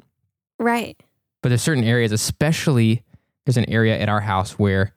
right. 0.60 0.98
But 1.44 1.50
there's 1.50 1.62
certain 1.62 1.84
areas, 1.84 2.12
especially 2.12 3.04
there's 3.48 3.58
an 3.58 3.70
area 3.70 3.98
at 3.98 4.10
our 4.10 4.20
house 4.20 4.60
where 4.60 4.94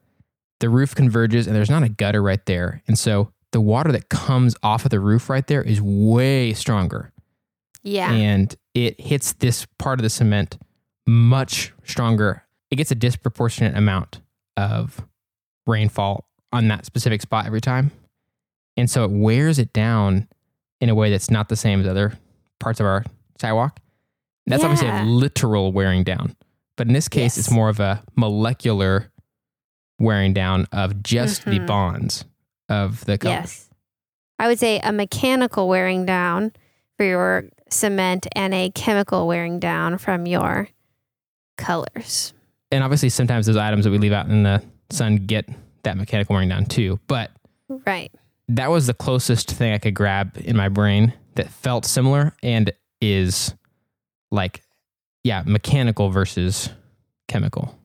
the 0.59 0.69
roof 0.69 0.93
converges 0.93 1.47
and 1.47 1.55
there's 1.55 1.71
not 1.71 1.85
a 1.85 1.89
gutter 1.89 2.21
right 2.21 2.45
there. 2.47 2.83
And 2.89 2.99
so 2.99 3.33
the 3.53 3.61
water 3.61 3.93
that 3.93 4.09
comes 4.09 4.57
off 4.65 4.85
of 4.85 4.91
the 4.91 4.99
roof 4.99 5.31
right 5.31 5.47
there 5.47 5.63
is 5.63 5.81
way 5.81 6.53
stronger. 6.53 7.13
Yeah. 7.85 8.11
And 8.11 8.53
it 8.75 9.01
hits 9.01 9.35
this 9.35 9.67
part 9.79 10.01
of 10.01 10.03
the 10.03 10.11
cement 10.11 10.59
much 11.07 11.73
stronger. 11.85 12.45
It 12.73 12.77
gets 12.77 12.91
a 12.91 12.97
disproportionate 12.97 13.77
amount 13.77 14.21
of 14.57 15.01
rainfall 15.65 16.27
on 16.53 16.67
that 16.69 16.85
specific 16.85 17.23
spot 17.23 17.47
every 17.47 17.61
time. 17.61 17.93
And 18.77 18.91
so 18.91 19.05
it 19.05 19.13
wears 19.13 19.61
it 19.61 19.73
down 19.73 20.27
in 20.81 20.89
a 20.89 20.95
way 20.97 21.09
that's 21.09 21.31
not 21.31 21.49
the 21.49 21.57
same 21.57 21.81
as 21.81 21.87
other 21.87 22.15
parts 22.59 22.81
of 22.81 22.87
our 22.87 23.05
sidewalk. 23.41 23.79
That's 24.47 24.65
obviously 24.65 24.89
a 24.89 25.05
literal 25.05 25.71
wearing 25.71 26.03
down. 26.03 26.35
But 26.81 26.87
in 26.87 26.95
this 26.95 27.09
case, 27.09 27.37
it's 27.37 27.51
more 27.51 27.69
of 27.69 27.79
a 27.79 28.03
molecular 28.17 29.13
wearing 29.99 30.33
down 30.33 30.67
of 30.73 31.03
just 31.03 31.45
the 31.45 31.59
Mhm. 31.59 31.67
bonds 31.67 32.25
of 32.71 33.05
the 33.05 33.19
color. 33.19 33.35
Yes. 33.35 33.69
I 34.39 34.49
would 34.49 34.59
say 34.59 34.81
a 34.81 34.91
mechanical 34.91 35.69
wearing 35.69 36.07
down 36.07 36.53
for 36.97 37.05
your 37.05 37.45
cement 37.69 38.27
and 38.35 38.55
a 38.55 38.71
chemical 38.71 39.27
wearing 39.27 39.61
down 39.61 39.99
from 39.99 40.25
your 40.25 40.69
colors. 41.59 42.33
And 42.73 42.83
obviously, 42.83 43.11
sometimes 43.11 43.45
those 43.45 43.59
items 43.59 43.85
that 43.85 43.91
we 43.91 43.99
leave 43.99 44.15
out 44.15 44.31
in 44.31 44.43
the 44.45 44.63
sun 44.89 45.17
get 45.27 45.47
that 45.83 45.99
mechanical 45.99 46.33
wearing 46.33 46.49
down 46.49 46.65
too. 46.65 46.99
But 47.09 47.31
Right. 47.69 48.11
that 48.49 48.71
was 48.71 48.87
the 48.87 48.95
closest 48.95 49.51
thing 49.51 49.75
I 49.75 49.79
could 49.79 49.93
grab 49.95 50.33
in 50.39 50.57
my 50.57 50.71
brain 50.71 51.13
that 51.35 51.51
felt 51.51 51.85
similar 51.85 52.35
and 52.43 52.73
is 53.03 53.55
like, 54.31 54.63
yeah, 55.25 55.43
mechanical 55.47 56.11
versus 56.11 56.71
chemical. 57.29 57.79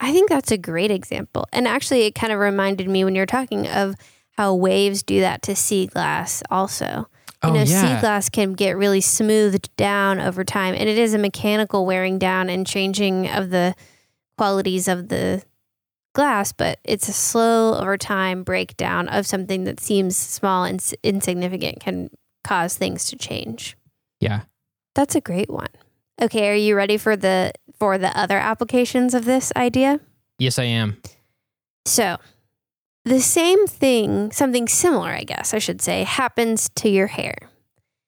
I 0.00 0.12
think 0.12 0.28
that's 0.28 0.50
a 0.50 0.58
great 0.58 0.90
example. 0.90 1.46
And 1.52 1.66
actually, 1.66 2.02
it 2.02 2.14
kind 2.14 2.32
of 2.32 2.38
reminded 2.38 2.88
me 2.88 3.04
when 3.04 3.14
you're 3.14 3.26
talking 3.26 3.66
of 3.68 3.94
how 4.32 4.54
waves 4.54 5.02
do 5.02 5.20
that 5.20 5.42
to 5.42 5.56
sea 5.56 5.86
glass 5.86 6.42
also. 6.50 7.08
You 7.42 7.50
oh, 7.50 7.52
know, 7.52 7.64
sea 7.64 8.00
glass 8.00 8.30
can 8.30 8.54
get 8.54 8.76
really 8.76 9.00
smoothed 9.00 9.74
down 9.76 10.18
over 10.18 10.44
time, 10.44 10.74
and 10.74 10.88
it 10.88 10.98
is 10.98 11.14
a 11.14 11.18
mechanical 11.18 11.84
wearing 11.84 12.18
down 12.18 12.48
and 12.48 12.66
changing 12.66 13.28
of 13.28 13.50
the 13.50 13.74
qualities 14.36 14.88
of 14.88 15.08
the 15.08 15.42
glass, 16.14 16.52
but 16.52 16.78
it's 16.84 17.08
a 17.08 17.12
slow 17.12 17.74
over 17.74 17.98
time 17.98 18.44
breakdown 18.44 19.08
of 19.08 19.26
something 19.26 19.64
that 19.64 19.80
seems 19.80 20.16
small 20.16 20.64
and 20.64 20.82
insignificant 21.02 21.80
can 21.80 22.08
cause 22.42 22.76
things 22.76 23.06
to 23.06 23.16
change. 23.16 23.76
Yeah. 24.20 24.42
That's 24.94 25.14
a 25.14 25.20
great 25.20 25.50
one. 25.50 25.68
Okay, 26.20 26.50
are 26.50 26.54
you 26.54 26.76
ready 26.76 26.96
for 26.96 27.16
the 27.16 27.52
for 27.78 27.98
the 27.98 28.16
other 28.18 28.38
applications 28.38 29.14
of 29.14 29.24
this 29.24 29.52
idea? 29.56 30.00
Yes, 30.38 30.58
I 30.58 30.64
am. 30.64 31.00
So, 31.86 32.18
the 33.04 33.20
same 33.20 33.66
thing, 33.66 34.32
something 34.32 34.68
similar, 34.68 35.10
I 35.10 35.24
guess 35.24 35.52
I 35.52 35.58
should 35.58 35.82
say, 35.82 36.04
happens 36.04 36.70
to 36.76 36.88
your 36.88 37.08
hair. 37.08 37.34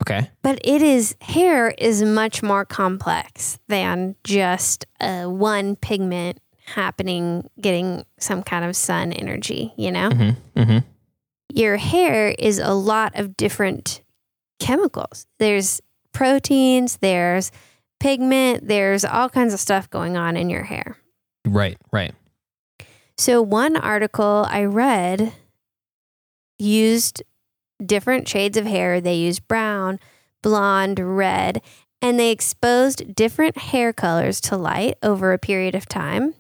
Okay. 0.03 0.31
But 0.43 0.61
it 0.65 0.83
is 0.83 1.17
hair 1.21 1.75
is 1.79 2.03
much 2.03 2.43
more 2.43 2.65
complex 2.65 3.59
than 3.69 4.15
just 4.25 4.87
uh, 5.01 5.25
one 5.25 5.77
pigment 5.77 6.41
happening 6.67 7.49
getting 7.61 8.05
some 8.19 8.43
kind 8.43 8.65
of 8.65 8.77
sun 8.77 9.13
energy, 9.13 9.73
you 9.77 9.91
know? 9.91 10.11
Mm-hmm. 10.11 10.61
Mm-hmm. 10.61 10.79
Your 11.55 11.77
hair 11.77 12.35
is 12.39 12.59
a 12.59 12.75
lot 12.75 13.19
of 13.19 13.37
different 13.37 14.03
chemicals. 14.59 15.27
There's 15.39 15.81
proteins, 16.13 16.99
there's 16.99 17.53
pigment, 18.01 18.69
there's 18.69 19.05
all 19.05 19.29
kinds 19.29 19.55
of 19.55 19.61
stuff 19.61 19.89
going 19.91 20.17
on 20.17 20.37
in 20.37 20.51
your 20.51 20.65
hair. 20.65 20.97
Right. 21.47 21.79
Right. 21.93 22.15
So, 23.19 23.41
one 23.41 23.77
article 23.77 24.47
I 24.49 24.65
read 24.65 25.33
used 26.59 27.23
different 27.85 28.29
shades 28.29 28.57
of 28.57 28.67
hair. 28.67 29.01
They 29.01 29.15
used 29.15 29.49
brown, 29.49 29.99
blonde, 30.43 30.99
red, 30.99 31.63
and 32.03 32.19
they 32.19 32.31
exposed 32.31 33.15
different 33.15 33.57
hair 33.57 33.93
colors 33.93 34.41
to 34.43 34.57
light 34.57 34.97
over 35.03 35.33
a 35.33 35.39
period 35.39 35.75
of 35.75 35.89
time. 35.89 36.35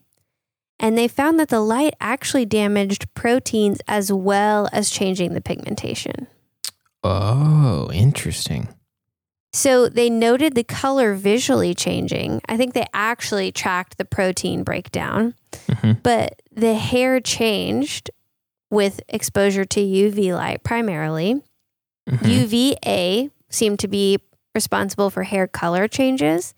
And 0.79 0.99
they 0.99 1.09
found 1.09 1.41
that 1.41 1.49
the 1.49 1.61
light 1.61 1.95
actually 2.01 2.45
damaged 2.45 3.13
proteins 3.15 3.79
as 3.89 4.13
well 4.13 4.69
as 4.73 4.91
changing 4.91 5.33
the 5.33 5.41
pigmentation. 5.41 6.27
Oh, 7.03 7.91
interesting. 7.93 8.69
So 9.57 9.89
they 9.89 10.11
noted 10.11 10.55
the 10.55 10.65
color 10.65 11.15
visually 11.15 11.75
changing. 11.75 12.43
I 12.47 12.59
think 12.59 12.75
they 12.75 12.87
actually 12.93 13.51
tracked 13.53 13.97
the 13.97 14.05
protein 14.05 14.63
breakdown. 14.63 15.35
Mhm. 15.69 16.03
but 16.03 16.43
the 16.55 16.75
hair 16.75 17.19
changed 17.19 18.11
with 18.71 19.01
exposure 19.09 19.65
to 19.65 19.81
UV 19.81 20.35
light 20.35 20.63
primarily. 20.63 21.43
Mhm. 22.09 22.29
UVA 22.29 23.31
seemed 23.49 23.79
to 23.79 23.89
be 23.89 24.19
responsible 24.55 25.09
for 25.11 25.23
hair 25.23 25.47
color 25.47 25.89
changes, 25.89 26.55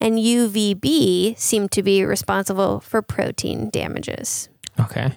and 0.00 0.18
UVB 0.20 1.34
seemed 1.38 1.70
to 1.72 1.82
be 1.82 2.04
responsible 2.04 2.80
for 2.80 3.00
protein 3.00 3.70
damages. 3.70 4.50
Okay. 4.78 5.12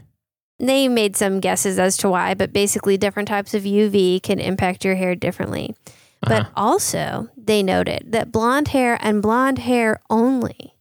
They 0.60 0.88
made 0.88 1.16
some 1.18 1.40
guesses 1.40 1.78
as 1.78 1.98
to 1.98 2.10
why, 2.10 2.34
but 2.34 2.54
basically, 2.54 2.98
different 2.98 3.28
types 3.28 3.54
of 3.54 3.64
UV 3.66 4.20
can 4.22 4.40
impact 4.40 4.86
your 4.86 4.96
hair 4.96 5.16
differently. 5.16 5.76
But 6.22 6.32
Uh-huh. 6.32 6.50
also, 6.56 7.30
they 7.38 7.64
noted 7.64 8.12
that 8.12 8.32
blonde 8.32 8.70
hair 8.70 8.98
and 9.02 9.22
blonde 9.22 9.60
hair 9.60 10.02
only 10.10 10.76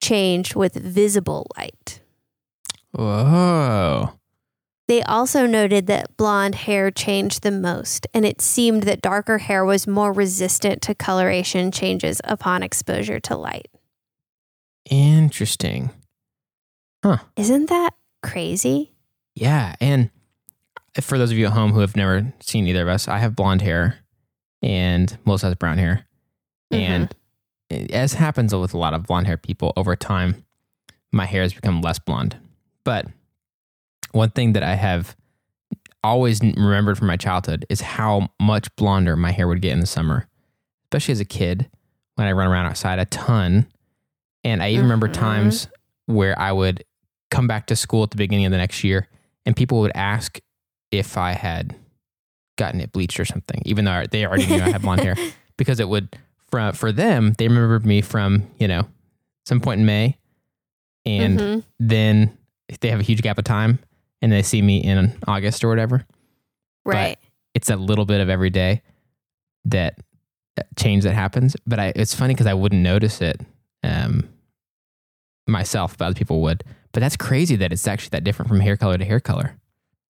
changed 0.00 0.54
with 0.54 0.74
visible 0.74 1.46
light. 1.56 2.00
Whoa. 2.92 4.12
They 4.88 5.02
also 5.02 5.46
noted 5.46 5.88
that 5.88 6.16
blonde 6.16 6.54
hair 6.54 6.92
changed 6.92 7.42
the 7.42 7.50
most, 7.50 8.06
and 8.14 8.24
it 8.24 8.40
seemed 8.40 8.84
that 8.84 9.02
darker 9.02 9.38
hair 9.38 9.64
was 9.64 9.88
more 9.88 10.12
resistant 10.12 10.80
to 10.82 10.94
coloration 10.94 11.72
changes 11.72 12.20
upon 12.22 12.62
exposure 12.62 13.18
to 13.20 13.36
light. 13.36 13.66
Interesting. 14.88 15.90
Huh. 17.02 17.18
Isn't 17.36 17.68
that 17.68 17.94
crazy? 18.22 18.92
Yeah. 19.34 19.74
And 19.80 20.10
for 21.00 21.18
those 21.18 21.32
of 21.32 21.36
you 21.38 21.46
at 21.46 21.52
home 21.52 21.72
who 21.72 21.80
have 21.80 21.96
never 21.96 22.32
seen 22.40 22.66
either 22.68 22.82
of 22.82 22.88
us, 22.88 23.08
I 23.08 23.18
have 23.18 23.34
blonde 23.34 23.62
hair 23.62 23.98
and 24.66 25.16
Melissa 25.24 25.46
has 25.46 25.54
brown 25.54 25.78
hair. 25.78 26.06
And 26.72 27.14
as 27.70 28.14
happens 28.14 28.52
with 28.52 28.74
a 28.74 28.78
lot 28.78 28.94
of 28.94 29.04
blonde 29.06 29.28
hair 29.28 29.36
people 29.36 29.72
over 29.76 29.94
time, 29.94 30.44
my 31.12 31.24
hair 31.24 31.42
has 31.42 31.54
become 31.54 31.80
less 31.80 32.00
blonde. 32.00 32.36
But 32.84 33.06
one 34.10 34.30
thing 34.30 34.54
that 34.54 34.64
I 34.64 34.74
have 34.74 35.16
always 36.02 36.40
remembered 36.40 36.98
from 36.98 37.06
my 37.06 37.16
childhood 37.16 37.64
is 37.68 37.80
how 37.80 38.28
much 38.40 38.74
blonder 38.76 39.16
my 39.16 39.30
hair 39.30 39.46
would 39.46 39.62
get 39.62 39.72
in 39.72 39.80
the 39.80 39.86
summer, 39.86 40.26
especially 40.86 41.12
as 41.12 41.20
a 41.20 41.24
kid 41.24 41.70
when 42.16 42.26
I 42.26 42.32
run 42.32 42.48
around 42.48 42.66
outside 42.66 42.98
a 42.98 43.04
ton. 43.04 43.66
And 44.42 44.62
I 44.62 44.70
even 44.70 44.84
remember 44.84 45.08
Mhm. 45.08 45.12
times 45.14 45.68
where 46.06 46.36
I 46.38 46.50
would 46.52 46.82
come 47.30 47.46
back 47.46 47.66
to 47.68 47.76
school 47.76 48.02
at 48.02 48.10
the 48.10 48.16
beginning 48.16 48.46
of 48.46 48.52
the 48.52 48.58
next 48.58 48.82
year, 48.84 49.08
and 49.44 49.56
people 49.56 49.80
would 49.80 49.92
ask 49.94 50.40
if 50.90 51.16
I 51.16 51.32
had 51.32 51.76
gotten 52.56 52.80
it 52.80 52.92
bleached 52.92 53.18
or 53.20 53.24
something, 53.24 53.62
even 53.64 53.84
though 53.84 54.04
they 54.10 54.24
already 54.26 54.46
knew 54.46 54.62
I 54.62 54.68
had 54.70 54.82
blonde 54.82 55.02
hair, 55.02 55.16
because 55.56 55.80
it 55.80 55.88
would 55.88 56.16
from 56.50 56.72
for 56.74 56.92
them 56.92 57.32
they 57.38 57.48
remembered 57.48 57.84
me 57.86 58.00
from 58.00 58.48
you 58.58 58.68
know 58.68 58.86
some 59.44 59.60
point 59.60 59.80
in 59.80 59.86
May, 59.86 60.16
and 61.04 61.38
Mhm. 61.38 61.64
then 61.78 62.36
they 62.80 62.88
have 62.90 63.00
a 63.00 63.04
huge 63.04 63.22
gap 63.22 63.38
of 63.38 63.44
time, 63.44 63.78
and 64.22 64.32
they 64.32 64.42
see 64.42 64.62
me 64.62 64.78
in 64.82 65.16
August 65.26 65.62
or 65.64 65.68
whatever. 65.68 66.04
right. 66.84 67.18
It's 67.54 67.70
a 67.70 67.76
little 67.76 68.04
bit 68.04 68.20
of 68.20 68.28
every 68.28 68.50
day 68.50 68.82
that 69.64 69.98
that 70.56 70.66
change 70.76 71.04
that 71.04 71.14
happens, 71.14 71.56
but 71.66 71.78
I 71.78 71.92
it's 71.96 72.14
funny 72.14 72.34
because 72.34 72.46
I 72.46 72.54
wouldn't 72.54 72.82
notice 72.82 73.20
it 73.20 73.40
um, 73.82 74.28
myself, 75.46 75.96
but 75.96 76.06
other 76.06 76.14
people 76.14 76.42
would. 76.42 76.64
But 76.92 77.00
that's 77.00 77.16
crazy 77.16 77.56
that 77.56 77.72
it's 77.72 77.86
actually 77.86 78.10
that 78.10 78.24
different 78.24 78.48
from 78.48 78.60
hair 78.60 78.76
color 78.76 78.96
to 78.98 79.04
hair 79.04 79.20
color. 79.20 79.56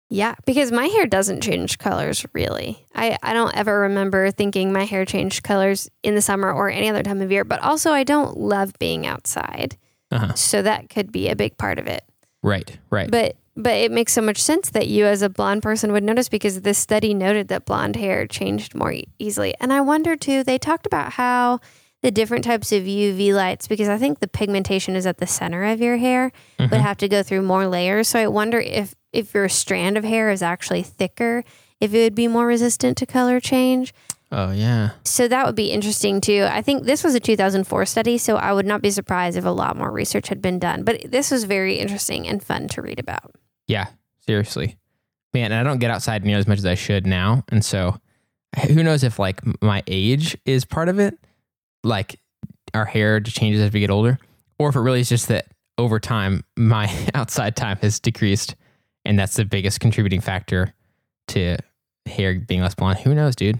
Yeah, 0.09 0.37
because 0.45 0.71
my 0.71 0.87
hair 0.87 1.07
doesn't 1.07 1.41
change 1.43 1.79
colors 1.79 2.25
really. 2.33 2.85
I, 2.95 3.19
I 3.23 3.33
don't 3.35 3.57
ever 3.57 3.81
remember 3.81 4.31
thinking 4.31 4.73
my 4.73 4.85
hair 4.85 5.05
changed 5.05 5.43
colors 5.43 5.91
in 6.05 6.15
the 6.15 6.23
summer 6.23 6.53
or 6.53 6.69
any 6.71 6.89
other 6.89 7.03
time 7.03 7.21
of 7.21 7.33
year, 7.33 7.45
but 7.45 7.61
also 7.61 7.91
I 7.91 8.05
don't 8.05 8.37
love 8.37 8.73
being 8.79 9.07
outside. 9.07 9.77
Uh-huh. 10.13 10.35
So 10.35 10.63
that 10.63 10.89
could 10.89 11.11
be 11.11 11.29
a 11.29 11.35
big 11.35 11.59
part 11.59 11.81
of 11.81 11.89
it. 11.89 12.05
Right, 12.43 12.79
right. 12.91 13.11
But 13.11 13.37
but 13.59 13.73
it 13.73 13.91
makes 13.91 14.13
so 14.13 14.21
much 14.21 14.41
sense 14.41 14.69
that 14.71 14.87
you 14.87 15.07
as 15.07 15.23
a 15.23 15.31
blonde 15.31 15.63
person 15.63 15.91
would 15.93 16.05
notice 16.05 16.29
because 16.29 16.61
this 16.61 16.77
study 16.79 17.15
noted 17.15 17.49
that 17.49 17.65
blonde 17.65 17.97
hair 17.97 18.27
changed 18.27 18.75
more 18.75 18.93
e- 18.93 19.09
easily. 19.19 19.55
And 19.61 19.73
I 19.73 19.81
wonder 19.81 20.15
too, 20.15 20.45
they 20.45 20.59
talked 20.59 20.85
about 20.87 21.13
how 21.15 21.61
the 22.03 22.11
different 22.11 22.45
types 22.45 22.71
of 22.71 22.83
UV 22.85 23.33
lights 23.33 23.67
because 23.67 23.89
I 23.89 23.97
think 23.97 24.19
the 24.21 24.29
pigmentation 24.29 24.95
is 24.95 25.07
at 25.07 25.17
the 25.19 25.27
center 25.27 25.65
of 25.65 25.81
your 25.81 25.97
hair 25.97 26.31
would 26.61 26.71
Mhm. 26.71 26.81
have 26.81 26.99
to 26.99 27.09
go 27.09 27.23
through 27.23 27.43
more 27.43 27.67
layers. 27.67 28.09
So 28.09 28.21
I 28.21 28.27
wonder 28.29 28.61
if 28.61 28.95
if 29.17 29.35
your 29.35 29.49
strand 29.49 29.97
of 29.97 30.05
hair 30.05 30.31
is 30.31 30.43
actually 30.43 30.83
thicker, 30.83 31.43
if 31.81 31.95
it 31.95 32.03
would 32.03 32.15
be 32.15 32.29
more 32.29 32.47
resistant 32.47 32.97
to 32.99 33.07
color 33.07 33.41
change. 33.41 33.95
oh 34.31 34.51
yeah. 34.53 34.91
So 35.05 35.27
that 35.29 35.47
would 35.47 35.55
be 35.57 35.71
interesting 35.71 36.21
too. 36.21 36.47
I 36.51 36.63
think 36.63 36.85
this 36.85 37.03
was 37.03 37.15
a 37.15 37.21
2004 37.21 37.87
study, 37.87 38.19
so 38.19 38.37
I 38.37 38.53
would 38.53 38.67
not 38.67 38.83
be 38.83 38.91
surprised 38.91 39.37
if 39.37 39.45
a 39.45 39.51
lot 39.51 39.77
more 39.77 39.91
research 39.91 40.29
had 40.29 40.43
been 40.43 40.59
done. 40.59 40.85
But 40.85 41.11
this 41.11 41.31
was 41.31 41.45
very 41.45 41.77
interesting 41.77 42.29
and 42.29 42.43
fun 42.43 42.69
to 42.69 42.83
read 42.83 42.99
about. 43.01 43.35
Yeah, 43.67 43.87
seriously. 44.27 44.77
Man, 45.35 45.53
and 45.53 45.55
I 45.55 45.63
don't 45.63 45.79
get 45.79 45.91
outside 45.91 46.25
near 46.25 46.39
as 46.39 46.47
much 46.47 46.59
as 46.59 46.67
I 46.67 46.75
should 46.75 47.07
now. 47.07 47.45
And 47.49 47.65
so 47.65 47.99
who 48.69 48.83
knows 48.83 49.03
if 49.03 49.19
like 49.19 49.41
my 49.63 49.83
age 49.87 50.37
is 50.45 50.65
part 50.65 50.89
of 50.89 50.99
it? 50.99 51.19
Like 51.85 52.19
our 52.75 52.85
hair 52.85 53.21
just 53.21 53.37
changes 53.37 53.61
as 53.61 53.73
we 53.73 53.81
get 53.81 53.91
older, 53.91 54.19
or 54.59 54.69
if 54.69 54.77
it 54.77 54.81
really 54.81 55.01
is 55.01 55.09
just 55.09 55.29
that 55.29 55.47
over 55.79 56.01
time 56.01 56.43
my 56.57 56.91
outside 57.15 57.55
time 57.55 57.77
has 57.83 58.01
decreased 58.01 58.55
and 59.07 59.19
that's 59.19 59.37
the 59.37 59.45
biggest 59.45 59.81
contributing 59.81 60.21
factor 60.21 60.75
to 61.29 61.57
hair 62.07 62.35
being 62.39 62.61
less 62.61 62.75
blonde. 62.75 62.99
Who 63.01 63.15
knows, 63.15 63.35
dude? 63.37 63.59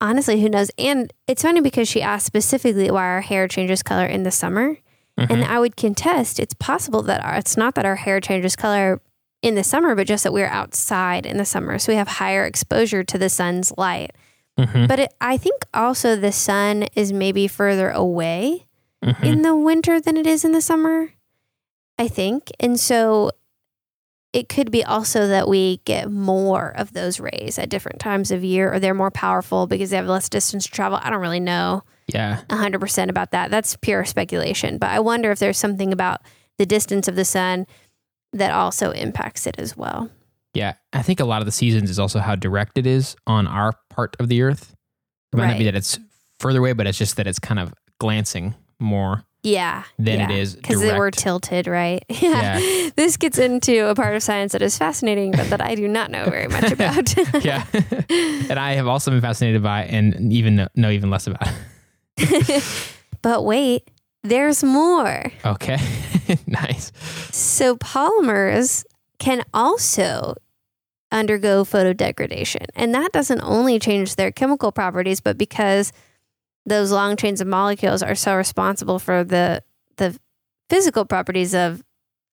Honestly, 0.00 0.40
who 0.40 0.48
knows? 0.48 0.70
And 0.78 1.12
it's 1.26 1.42
funny 1.42 1.60
because 1.60 1.88
she 1.88 2.02
asked 2.02 2.26
specifically 2.26 2.90
why 2.90 3.04
our 3.04 3.20
hair 3.20 3.48
changes 3.48 3.82
color 3.82 4.06
in 4.06 4.22
the 4.22 4.30
summer. 4.30 4.76
And 5.16 5.28
Mhm. 5.28 5.48
I 5.48 5.58
would 5.58 5.76
contest 5.76 6.38
it's 6.38 6.54
possible 6.54 7.02
that 7.02 7.24
our, 7.24 7.34
it's 7.36 7.56
not 7.56 7.74
that 7.74 7.84
our 7.84 7.96
hair 7.96 8.20
changes 8.20 8.54
color 8.54 9.00
in 9.42 9.56
the 9.56 9.64
summer, 9.64 9.96
but 9.96 10.06
just 10.06 10.22
that 10.24 10.32
we're 10.32 10.46
outside 10.46 11.26
in 11.26 11.38
the 11.38 11.44
summer. 11.44 11.78
So 11.80 11.92
we 11.92 11.96
have 11.96 12.06
higher 12.08 12.44
exposure 12.44 13.02
to 13.02 13.18
the 13.18 13.28
sun's 13.28 13.72
light. 13.76 14.12
Mhm. 14.58 14.86
But 14.86 15.00
it, 15.00 15.14
I 15.20 15.36
think 15.36 15.64
also 15.74 16.14
the 16.14 16.30
sun 16.32 16.84
is 16.94 17.12
maybe 17.12 17.48
further 17.48 17.90
away 17.90 18.66
Mhm. 19.04 19.24
in 19.24 19.42
the 19.42 19.56
winter 19.56 20.00
than 20.00 20.16
it 20.16 20.26
is 20.26 20.44
in 20.44 20.52
the 20.52 20.60
summer, 20.62 21.10
I 21.98 22.06
think. 22.06 22.50
And 22.60 22.78
so 22.78 23.32
it 24.32 24.48
could 24.48 24.70
be 24.70 24.84
also 24.84 25.26
that 25.28 25.48
we 25.48 25.78
get 25.84 26.10
more 26.10 26.74
of 26.76 26.92
those 26.92 27.18
rays 27.18 27.58
at 27.58 27.70
different 27.70 27.98
times 27.98 28.30
of 28.30 28.44
year 28.44 28.72
or 28.72 28.78
they're 28.78 28.94
more 28.94 29.10
powerful 29.10 29.66
because 29.66 29.90
they 29.90 29.96
have 29.96 30.06
less 30.06 30.28
distance 30.28 30.64
to 30.66 30.70
travel. 30.70 30.98
I 31.02 31.10
don't 31.10 31.20
really 31.20 31.40
know 31.40 31.82
yeah. 32.08 32.40
100% 32.48 33.08
about 33.08 33.30
that. 33.32 33.50
That's 33.50 33.76
pure 33.76 34.04
speculation. 34.04 34.78
But 34.78 34.90
I 34.90 35.00
wonder 35.00 35.30
if 35.30 35.38
there's 35.38 35.58
something 35.58 35.92
about 35.92 36.22
the 36.58 36.66
distance 36.66 37.08
of 37.08 37.16
the 37.16 37.24
sun 37.24 37.66
that 38.32 38.52
also 38.52 38.90
impacts 38.90 39.46
it 39.46 39.56
as 39.58 39.76
well. 39.76 40.10
Yeah, 40.54 40.74
I 40.92 41.02
think 41.02 41.20
a 41.20 41.24
lot 41.24 41.40
of 41.40 41.46
the 41.46 41.52
seasons 41.52 41.90
is 41.90 41.98
also 41.98 42.18
how 42.18 42.34
direct 42.34 42.78
it 42.78 42.86
is 42.86 43.14
on 43.26 43.46
our 43.46 43.74
part 43.90 44.16
of 44.18 44.28
the 44.28 44.42
earth. 44.42 44.74
It 45.32 45.36
might 45.36 45.48
not 45.48 45.58
be 45.58 45.64
that 45.64 45.74
it's 45.74 45.98
further 46.40 46.58
away, 46.58 46.72
but 46.72 46.86
it's 46.86 46.98
just 46.98 47.16
that 47.16 47.26
it's 47.26 47.38
kind 47.38 47.60
of 47.60 47.74
glancing 48.00 48.54
more 48.80 49.24
Yeah. 49.42 49.84
than 49.98 50.18
yeah. 50.18 50.30
it 50.30 50.38
is 50.38 50.56
Because 50.56 50.80
they 50.80 50.98
were 50.98 51.10
tilted, 51.10 51.66
right? 51.66 52.04
Yeah. 52.20 52.58
This 52.96 53.16
gets 53.16 53.38
into 53.38 53.88
a 53.88 53.94
part 53.94 54.14
of 54.16 54.22
science 54.22 54.52
that 54.52 54.62
is 54.62 54.76
fascinating, 54.76 55.30
but 55.30 55.48
that 55.50 55.60
I 55.60 55.74
do 55.74 55.86
not 55.86 56.10
know 56.10 56.28
very 56.28 56.48
much 56.48 56.72
about. 56.72 57.14
yeah, 57.44 57.64
and 58.10 58.58
I 58.58 58.72
have 58.74 58.86
also 58.86 59.10
been 59.10 59.20
fascinated 59.20 59.62
by 59.62 59.84
and 59.84 60.32
even 60.32 60.56
know, 60.56 60.68
know 60.74 60.90
even 60.90 61.10
less 61.10 61.26
about. 61.26 61.48
but 63.22 63.44
wait, 63.44 63.88
there's 64.24 64.64
more. 64.64 65.30
Okay, 65.44 65.78
nice. 66.46 66.92
So 67.30 67.76
polymers 67.76 68.84
can 69.18 69.44
also 69.54 70.34
undergo 71.10 71.64
photodegradation. 71.64 72.66
And 72.74 72.94
that 72.94 73.12
doesn't 73.12 73.40
only 73.40 73.78
change 73.78 74.16
their 74.16 74.30
chemical 74.30 74.72
properties, 74.72 75.20
but 75.20 75.38
because 75.38 75.92
those 76.68 76.92
long 76.92 77.16
chains 77.16 77.40
of 77.40 77.46
molecules 77.46 78.02
are 78.02 78.14
so 78.14 78.36
responsible 78.36 78.98
for 78.98 79.24
the 79.24 79.62
the 79.96 80.18
physical 80.70 81.04
properties 81.04 81.54
of 81.54 81.82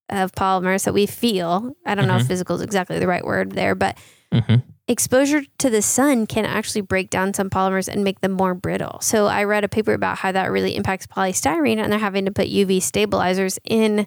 of 0.09 0.31
polymers 0.33 0.83
that 0.85 0.93
we 0.93 1.05
feel. 1.07 1.73
I 1.85 1.95
don't 1.95 2.07
know 2.07 2.17
if 2.17 2.23
Mhm. 2.23 2.27
physical 2.27 2.55
is 2.57 2.61
exactly 2.61 2.99
the 2.99 3.07
right 3.07 3.25
word 3.25 3.53
there, 3.53 3.73
but 3.75 3.97
hmm 4.31 4.55
exposure 4.87 5.41
to 5.57 5.67
the 5.71 5.81
sun 5.81 6.27
can 6.27 6.45
actually 6.45 6.81
break 6.81 7.09
down 7.09 7.33
some 7.33 7.49
polymers 7.49 7.87
and 7.87 8.03
make 8.03 8.21
them 8.21 8.31
more 8.31 8.53
brittle. 8.53 8.99
So 9.01 9.25
I 9.25 9.43
read 9.45 9.63
a 9.63 9.67
paper 9.67 9.93
about 9.93 10.19
how 10.19 10.31
that 10.31 10.51
really 10.51 10.75
impacts 10.75 11.07
polystyrene 11.07 11.77
and 11.79 11.91
they're 11.91 11.97
having 11.97 12.25
to 12.25 12.31
put 12.31 12.49
UV 12.49 12.79
stabilizers 12.79 13.57
in 13.63 14.05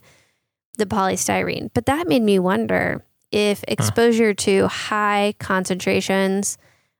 the 0.77 0.87
polystyrene. 0.87 1.71
But 1.75 1.87
that 1.87 2.07
made 2.07 2.23
me 2.23 2.38
wonder 2.38 3.05
if 3.33 3.64
exposure 3.67 4.33
to 4.35 4.69
high 4.69 5.35
concentrations 5.41 6.59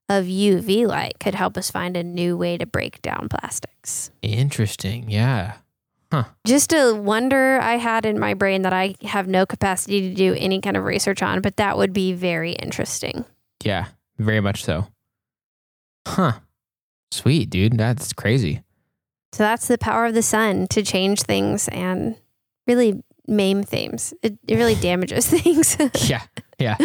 of 0.09 0.25
UV 0.25 0.87
light 0.87 1.19
could 1.21 1.35
help 1.35 1.57
us 1.57 1.71
find 1.71 1.97
a 1.97 2.03
new 2.03 2.37
way 2.37 2.57
to 2.57 2.67
break 2.67 3.03
down 3.03 3.29
plastics. 3.29 4.11
Interesting. 4.23 5.11
Yeah. 5.11 5.55
Huh. 6.11 6.25
Just 6.47 6.73
a 6.73 6.95
wonder 6.95 7.61
I 7.61 7.77
had 7.77 8.07
in 8.07 8.19
my 8.19 8.33
brain 8.33 8.63
that 8.63 8.73
I 8.73 8.95
have 9.03 9.29
no 9.29 9.45
capacity 9.45 10.09
to 10.09 10.15
do 10.15 10.35
any 10.35 10.61
kind 10.61 10.77
of 10.77 10.85
research 10.85 11.23
on, 11.23 11.43
but 11.43 11.57
that 11.57 11.77
would 11.77 11.93
be 11.93 12.15
very 12.15 12.53
interesting. 12.53 13.27
Yeah. 13.63 13.89
Very 14.19 14.41
much 14.41 14.65
so. 14.65 14.87
Huh. 16.07 16.33
Sweet, 17.11 17.51
dude. 17.51 17.77
That's 17.77 18.13
crazy. 18.15 18.63
So 19.33 19.43
that's 19.43 19.69
the 19.69 19.77
power 19.77 20.07
of 20.07 20.15
the 20.15 20.23
sun 20.23 20.67
to 20.69 20.83
change 20.83 21.23
things 21.23 21.69
and 21.69 22.17
really 22.67 23.03
maim 23.27 23.63
things. 23.63 24.15
It, 24.23 24.39
it 24.49 24.57
really 24.57 24.75
damages 24.81 25.27
things. 25.31 25.77
Yeah. 26.09 26.23
Yeah. 26.59 26.77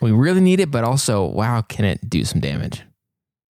We 0.00 0.12
really 0.12 0.40
need 0.40 0.60
it, 0.60 0.70
but 0.70 0.84
also, 0.84 1.24
wow, 1.24 1.62
can 1.62 1.84
it 1.84 2.10
do 2.10 2.24
some 2.24 2.40
damage? 2.40 2.82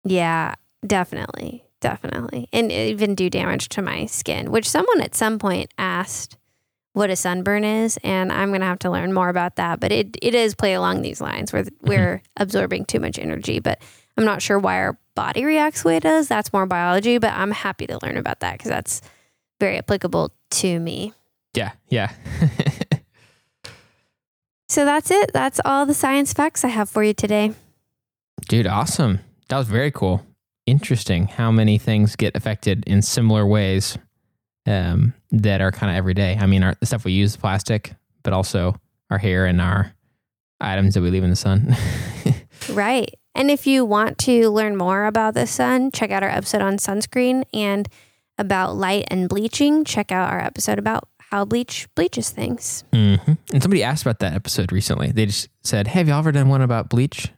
yeah, 0.04 0.56
definitely. 0.86 1.64
Definitely. 1.82 2.48
And 2.54 2.72
even 2.72 3.16
do 3.16 3.30
damage 3.30 3.68
to 3.70 3.82
my 3.82 4.06
skin, 4.06 4.52
which 4.52 4.70
someone 4.70 5.02
at 5.02 5.16
some 5.16 5.40
point 5.40 5.74
asked 5.80 6.38
what 6.94 7.10
a 7.10 7.16
sunburn 7.16 7.64
is. 7.64 7.98
And 8.04 8.32
I'm 8.32 8.50
going 8.50 8.62
to 8.62 8.68
have 8.68 8.80
to 8.80 8.92
learn 8.92 9.14
more 9.14 9.30
about 9.30 9.56
that. 9.56 9.80
But 9.80 9.92
it, 9.92 10.16
it 10.22 10.36
is 10.36 10.54
play 10.54 10.74
along 10.74 11.02
these 11.02 11.20
lines 11.20 11.52
where 11.52 11.64
mm-hmm. 11.64 11.88
we're 11.88 12.22
absorbing 12.38 12.86
too 12.86 13.00
much 13.00 13.18
energy. 13.18 13.60
But 13.60 13.82
I'm 14.16 14.26
not 14.26 14.44
sure 14.44 14.60
why 14.60 14.78
our 14.78 15.00
body 15.16 15.44
reacts 15.44 15.82
the 15.82 15.90
way 15.90 15.98
it 15.98 16.04
does. 16.04 16.28
That's 16.28 16.54
more 16.54 16.68
biology. 16.68 17.18
But 17.18 17.34
I'm 17.34 17.52
happy 17.52 17.88
to 17.88 17.98
learn 18.04 18.18
about 18.18 18.42
that 18.42 18.60
because 18.60 18.70
that's 18.70 19.02
very 19.60 19.78
applicable 19.78 20.34
to 20.52 20.80
me. 20.80 21.14
Yeah. 21.56 21.72
Yeah. 21.90 22.12
So 24.72 24.86
that's 24.86 25.12
it. 25.12 25.32
That's 25.34 25.60
all 25.66 25.86
the 25.86 25.94
science 25.94 26.32
facts 26.32 26.64
I 26.64 26.70
have 26.70 26.90
for 26.90 27.04
you 27.04 27.14
today. 27.14 27.54
Dude, 28.48 28.68
awesome. 28.68 29.20
That 29.50 29.58
was 29.58 29.68
very 29.68 29.92
cool. 29.92 30.26
Interesting 30.66 31.28
how 31.28 31.52
many 31.52 31.78
things 31.78 32.16
get 32.16 32.38
affected 32.38 32.86
in 32.88 33.02
similar 33.02 33.46
ways 33.46 33.98
um, 34.66 35.14
that 35.32 35.60
are 35.60 35.74
kind 35.74 35.92
of 35.92 35.98
everyday. 35.98 36.38
I 36.38 36.46
mean, 36.46 36.64
our, 36.64 36.76
the 36.80 36.86
stuff 36.86 37.04
we 37.04 37.12
use, 37.12 37.36
plastic, 37.36 37.96
but 38.24 38.32
also 38.32 38.78
our 39.10 39.18
hair 39.18 39.46
and 39.46 39.60
our 39.60 39.94
items 40.62 40.94
that 40.94 41.02
we 41.02 41.10
leave 41.10 41.26
in 41.26 41.30
the 41.30 41.36
sun. 41.36 41.76
Right. 42.70 43.16
And 43.34 43.50
if 43.50 43.66
you 43.66 43.84
want 43.84 44.18
to 44.20 44.50
learn 44.50 44.78
more 44.78 45.06
about 45.06 45.34
the 45.34 45.48
sun, 45.48 45.92
check 45.92 46.12
out 46.12 46.22
our 46.22 46.30
episode 46.30 46.62
on 46.62 46.78
sunscreen 46.78 47.44
and 47.54 47.90
about 48.38 48.76
light 48.76 49.06
and 49.08 49.28
bleaching. 49.28 49.84
Check 49.84 50.12
out 50.12 50.32
our 50.32 50.40
episode 50.40 50.80
about 50.80 51.08
how 51.32 51.46
bleach 51.46 51.88
bleaches 51.96 52.30
things. 52.30 52.84
hmm 52.94 53.16
And 53.54 53.62
somebody 53.62 53.84
asked 53.84 54.04
about 54.04 54.20
that 54.20 54.34
episode 54.34 54.72
recently. 54.72 55.12
They 55.12 55.26
just 55.26 55.50
said, 55.64 55.88
hey, 55.88 56.00
have 56.00 56.08
you 56.08 56.14
ever 56.14 56.32
done 56.32 56.50
one 56.50 56.62
about 56.62 56.90
bleach? 56.90 57.30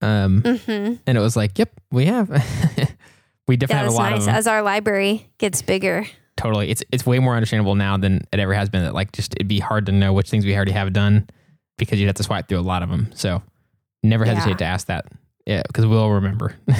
Um, 0.00 0.42
Mm-hmm. 0.42 0.94
And 1.06 1.18
it 1.18 1.20
was 1.20 1.36
like, 1.36 1.58
yep, 1.58 1.70
we 1.90 2.06
have. 2.06 2.28
we 3.46 3.56
definitely 3.56 3.84
have 3.84 3.92
a 3.92 3.96
lot 3.96 4.10
nice. 4.12 4.20
of 4.20 4.26
them. 4.26 4.34
As 4.34 4.46
our 4.46 4.62
library 4.62 5.28
gets 5.38 5.62
bigger, 5.62 6.06
totally. 6.36 6.70
It's 6.70 6.82
it's 6.90 7.04
way 7.06 7.18
more 7.18 7.34
understandable 7.36 7.74
now 7.74 7.96
than 7.96 8.22
it 8.32 8.40
ever 8.40 8.54
has 8.54 8.68
been. 8.68 8.82
That 8.82 8.94
like 8.94 9.12
just 9.12 9.34
it'd 9.34 9.48
be 9.48 9.60
hard 9.60 9.86
to 9.86 9.92
know 9.92 10.12
which 10.12 10.30
things 10.30 10.44
we 10.44 10.54
already 10.56 10.72
have 10.72 10.92
done 10.92 11.28
because 11.78 12.00
you'd 12.00 12.06
have 12.06 12.16
to 12.16 12.22
swipe 12.24 12.48
through 12.48 12.58
a 12.58 12.62
lot 12.62 12.82
of 12.82 12.88
them. 12.88 13.10
So 13.14 13.42
never 14.02 14.24
hesitate 14.24 14.50
Yeah. 14.50 14.56
to 14.56 14.64
ask 14.64 14.86
that. 14.88 15.06
Yeah, 15.46 15.62
because 15.66 15.86
we'll 15.86 16.10
remember. 16.10 16.56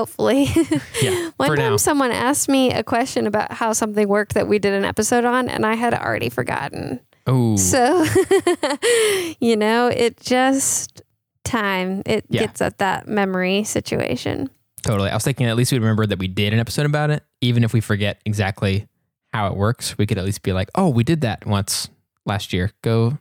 Hopefully. 0.00 0.46
Yeah, 1.02 1.30
One 1.36 1.48
time 1.56 1.72
now. 1.72 1.76
someone 1.76 2.10
asked 2.10 2.48
me 2.48 2.72
a 2.72 2.82
question 2.82 3.26
about 3.26 3.52
how 3.52 3.72
something 3.74 4.06
worked 4.08 4.34
that 4.34 4.48
we 4.48 4.58
did 4.58 4.72
an 4.74 4.84
episode 4.84 5.24
on, 5.24 5.48
and 5.48 5.64
I 5.66 5.74
had 5.74 5.92
already 5.94 6.28
forgotten. 6.30 7.00
oh, 7.26 7.56
So, 7.56 8.04
you 9.40 9.56
know, 9.56 9.88
it 9.88 10.18
just 10.20 11.02
time, 11.44 12.02
it 12.06 12.24
Yeah. 12.28 12.42
gets 12.42 12.60
at 12.60 12.78
that 12.78 13.08
memory 13.08 13.64
situation. 13.64 14.48
totally. 14.82 15.10
I 15.10 15.14
was 15.14 15.24
thinking 15.24 15.46
at 15.46 15.56
least 15.56 15.72
we'd 15.72 15.78
remember 15.80 16.06
that 16.06 16.18
we 16.18 16.28
did 16.28 16.52
an 16.54 16.58
episode 16.60 16.86
about 16.86 17.10
it, 17.10 17.22
even 17.42 17.64
if 17.64 17.72
we 17.74 17.80
forget 17.80 18.20
exactly 18.24 18.86
how 19.32 19.46
it 19.48 19.56
works. 19.56 19.96
We 19.98 20.06
could 20.06 20.16
at 20.18 20.24
least 20.24 20.42
be 20.42 20.52
like, 20.54 20.70
oh, 20.74 20.88
we 20.88 21.04
did 21.04 21.20
that 21.22 21.46
once 21.46 21.88
last 22.26 22.52
year. 22.54 22.70
Go 22.82 23.18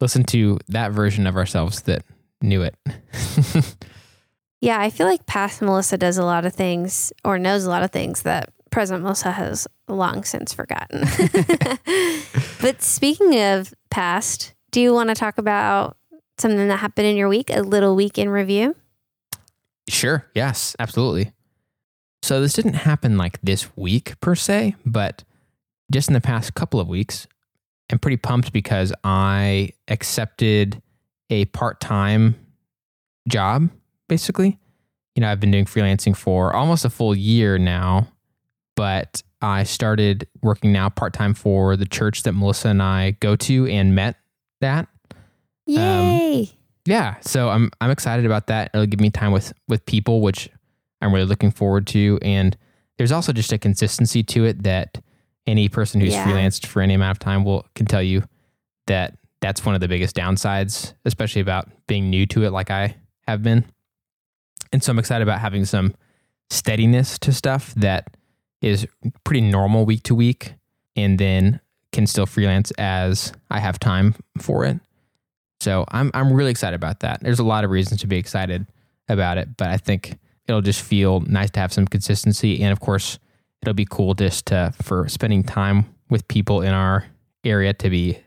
listen 0.00 0.24
to 0.24 0.58
that 0.68 0.92
version 0.92 1.26
of 1.26 1.36
ourselves 1.36 1.82
that 1.82 2.02
knew 2.42 2.62
it. 2.62 2.74
Yeah, 4.60 4.78
I 4.78 4.90
feel 4.90 5.06
like 5.06 5.24
past 5.26 5.62
Melissa 5.62 5.96
does 5.96 6.18
a 6.18 6.24
lot 6.24 6.44
of 6.44 6.52
things 6.52 7.12
or 7.24 7.38
knows 7.38 7.64
a 7.64 7.70
lot 7.70 7.82
of 7.82 7.90
things 7.90 8.22
that 8.22 8.52
present 8.70 9.02
Melissa 9.02 9.32
has 9.32 9.66
long 9.88 10.22
since 10.24 10.52
forgotten. 10.52 11.00
but 12.60 12.82
speaking 12.82 13.40
of 13.40 13.72
past, 13.90 14.54
do 14.70 14.80
you 14.80 14.92
want 14.92 15.08
to 15.08 15.14
talk 15.14 15.38
about 15.38 15.96
something 16.38 16.68
that 16.68 16.78
happened 16.78 17.06
in 17.06 17.16
your 17.16 17.28
week, 17.28 17.50
a 17.50 17.62
little 17.62 17.96
week 17.96 18.18
in 18.18 18.28
review? 18.28 18.76
Sure. 19.88 20.26
Yes, 20.34 20.76
absolutely. 20.78 21.32
So 22.22 22.40
this 22.40 22.52
didn't 22.52 22.74
happen 22.74 23.16
like 23.16 23.40
this 23.42 23.74
week 23.76 24.20
per 24.20 24.34
se, 24.34 24.76
but 24.84 25.24
just 25.90 26.08
in 26.08 26.14
the 26.14 26.20
past 26.20 26.54
couple 26.54 26.78
of 26.78 26.86
weeks, 26.86 27.26
I'm 27.90 27.98
pretty 27.98 28.18
pumped 28.18 28.52
because 28.52 28.92
I 29.02 29.70
accepted 29.88 30.80
a 31.30 31.46
part-time 31.46 32.36
job 33.26 33.70
basically. 34.10 34.58
You 35.14 35.22
know, 35.22 35.30
I've 35.32 35.40
been 35.40 35.50
doing 35.50 35.64
freelancing 35.64 36.14
for 36.14 36.54
almost 36.54 36.84
a 36.84 36.90
full 36.90 37.16
year 37.16 37.56
now, 37.58 38.08
but 38.76 39.22
I 39.40 39.62
started 39.64 40.28
working 40.42 40.70
now 40.72 40.90
part-time 40.90 41.32
for 41.34 41.76
the 41.76 41.86
church 41.86 42.24
that 42.24 42.32
Melissa 42.32 42.68
and 42.68 42.82
I 42.82 43.12
go 43.20 43.34
to 43.36 43.66
and 43.66 43.94
met 43.94 44.16
that. 44.60 44.86
Um, 45.68 45.74
Yay. 45.76 46.50
yeah 46.86 47.16
so 47.20 47.48
i'm 47.50 47.70
i'm 47.80 47.90
excited 47.92 48.26
about 48.26 48.48
that 48.48 48.70
it'll 48.74 48.86
give 48.86 48.98
me 48.98 49.08
time 49.10 49.30
with 49.30 49.52
with 49.68 49.84
people 49.86 50.20
which 50.20 50.48
i'm 51.00 51.12
really 51.14 51.26
looking 51.26 51.52
forward 51.52 51.86
to 51.88 52.18
and 52.22 52.56
there's 52.98 53.12
also 53.12 53.32
just 53.32 53.52
a 53.52 53.58
consistency 53.58 54.24
to 54.24 54.44
it 54.46 54.64
that 54.64 54.98
any 55.46 55.68
person 55.68 56.00
who's 56.00 56.12
Yeah. 56.12 56.26
freelanced 56.26 56.66
for 56.66 56.82
any 56.82 56.94
amount 56.94 57.12
of 57.16 57.18
time 57.20 57.44
will 57.44 57.66
can 57.76 57.86
tell 57.86 58.02
you 58.02 58.24
that 58.88 59.16
that's 59.40 59.64
one 59.64 59.76
of 59.76 59.80
the 59.80 59.86
biggest 59.86 60.16
downsides 60.16 60.94
especially 61.04 61.42
about 61.42 61.68
being 61.86 62.10
new 62.10 62.26
to 62.26 62.42
it 62.42 62.50
like 62.50 62.70
i 62.72 62.96
have 63.28 63.40
been 63.44 63.64
and 64.72 64.82
so 64.82 64.92
i'm 64.92 64.98
excited 64.98 65.22
about 65.22 65.40
having 65.40 65.64
some 65.64 65.94
steadiness 66.50 67.18
to 67.18 67.32
stuff 67.32 67.74
that 67.74 68.16
is 68.60 68.86
pretty 69.24 69.40
normal 69.40 69.84
week 69.84 70.02
to 70.02 70.14
week 70.14 70.54
and 70.96 71.18
then 71.18 71.60
can 71.92 72.06
still 72.06 72.26
freelance 72.26 72.70
as 72.72 73.32
i 73.50 73.58
have 73.58 73.78
time 73.78 74.14
for 74.38 74.64
it 74.64 74.78
so 75.60 75.84
I'm 75.88 76.10
I'm 76.14 76.32
really 76.32 76.50
excited 76.50 76.74
about 76.74 77.00
that. 77.00 77.20
There's 77.22 77.38
a 77.38 77.44
lot 77.44 77.64
of 77.64 77.70
reasons 77.70 78.00
to 78.00 78.06
be 78.06 78.16
excited 78.16 78.66
about 79.08 79.38
it, 79.38 79.56
but 79.56 79.68
I 79.68 79.76
think 79.76 80.18
it'll 80.48 80.62
just 80.62 80.80
feel 80.80 81.20
nice 81.20 81.50
to 81.50 81.60
have 81.60 81.72
some 81.72 81.86
consistency, 81.86 82.62
and 82.62 82.72
of 82.72 82.80
course, 82.80 83.18
it'll 83.62 83.74
be 83.74 83.86
cool 83.88 84.14
just 84.14 84.46
to 84.46 84.72
for 84.82 85.08
spending 85.08 85.42
time 85.42 85.84
with 86.08 86.26
people 86.28 86.62
in 86.62 86.72
our 86.72 87.04
area 87.44 87.74
to 87.74 87.90
be 87.90 88.18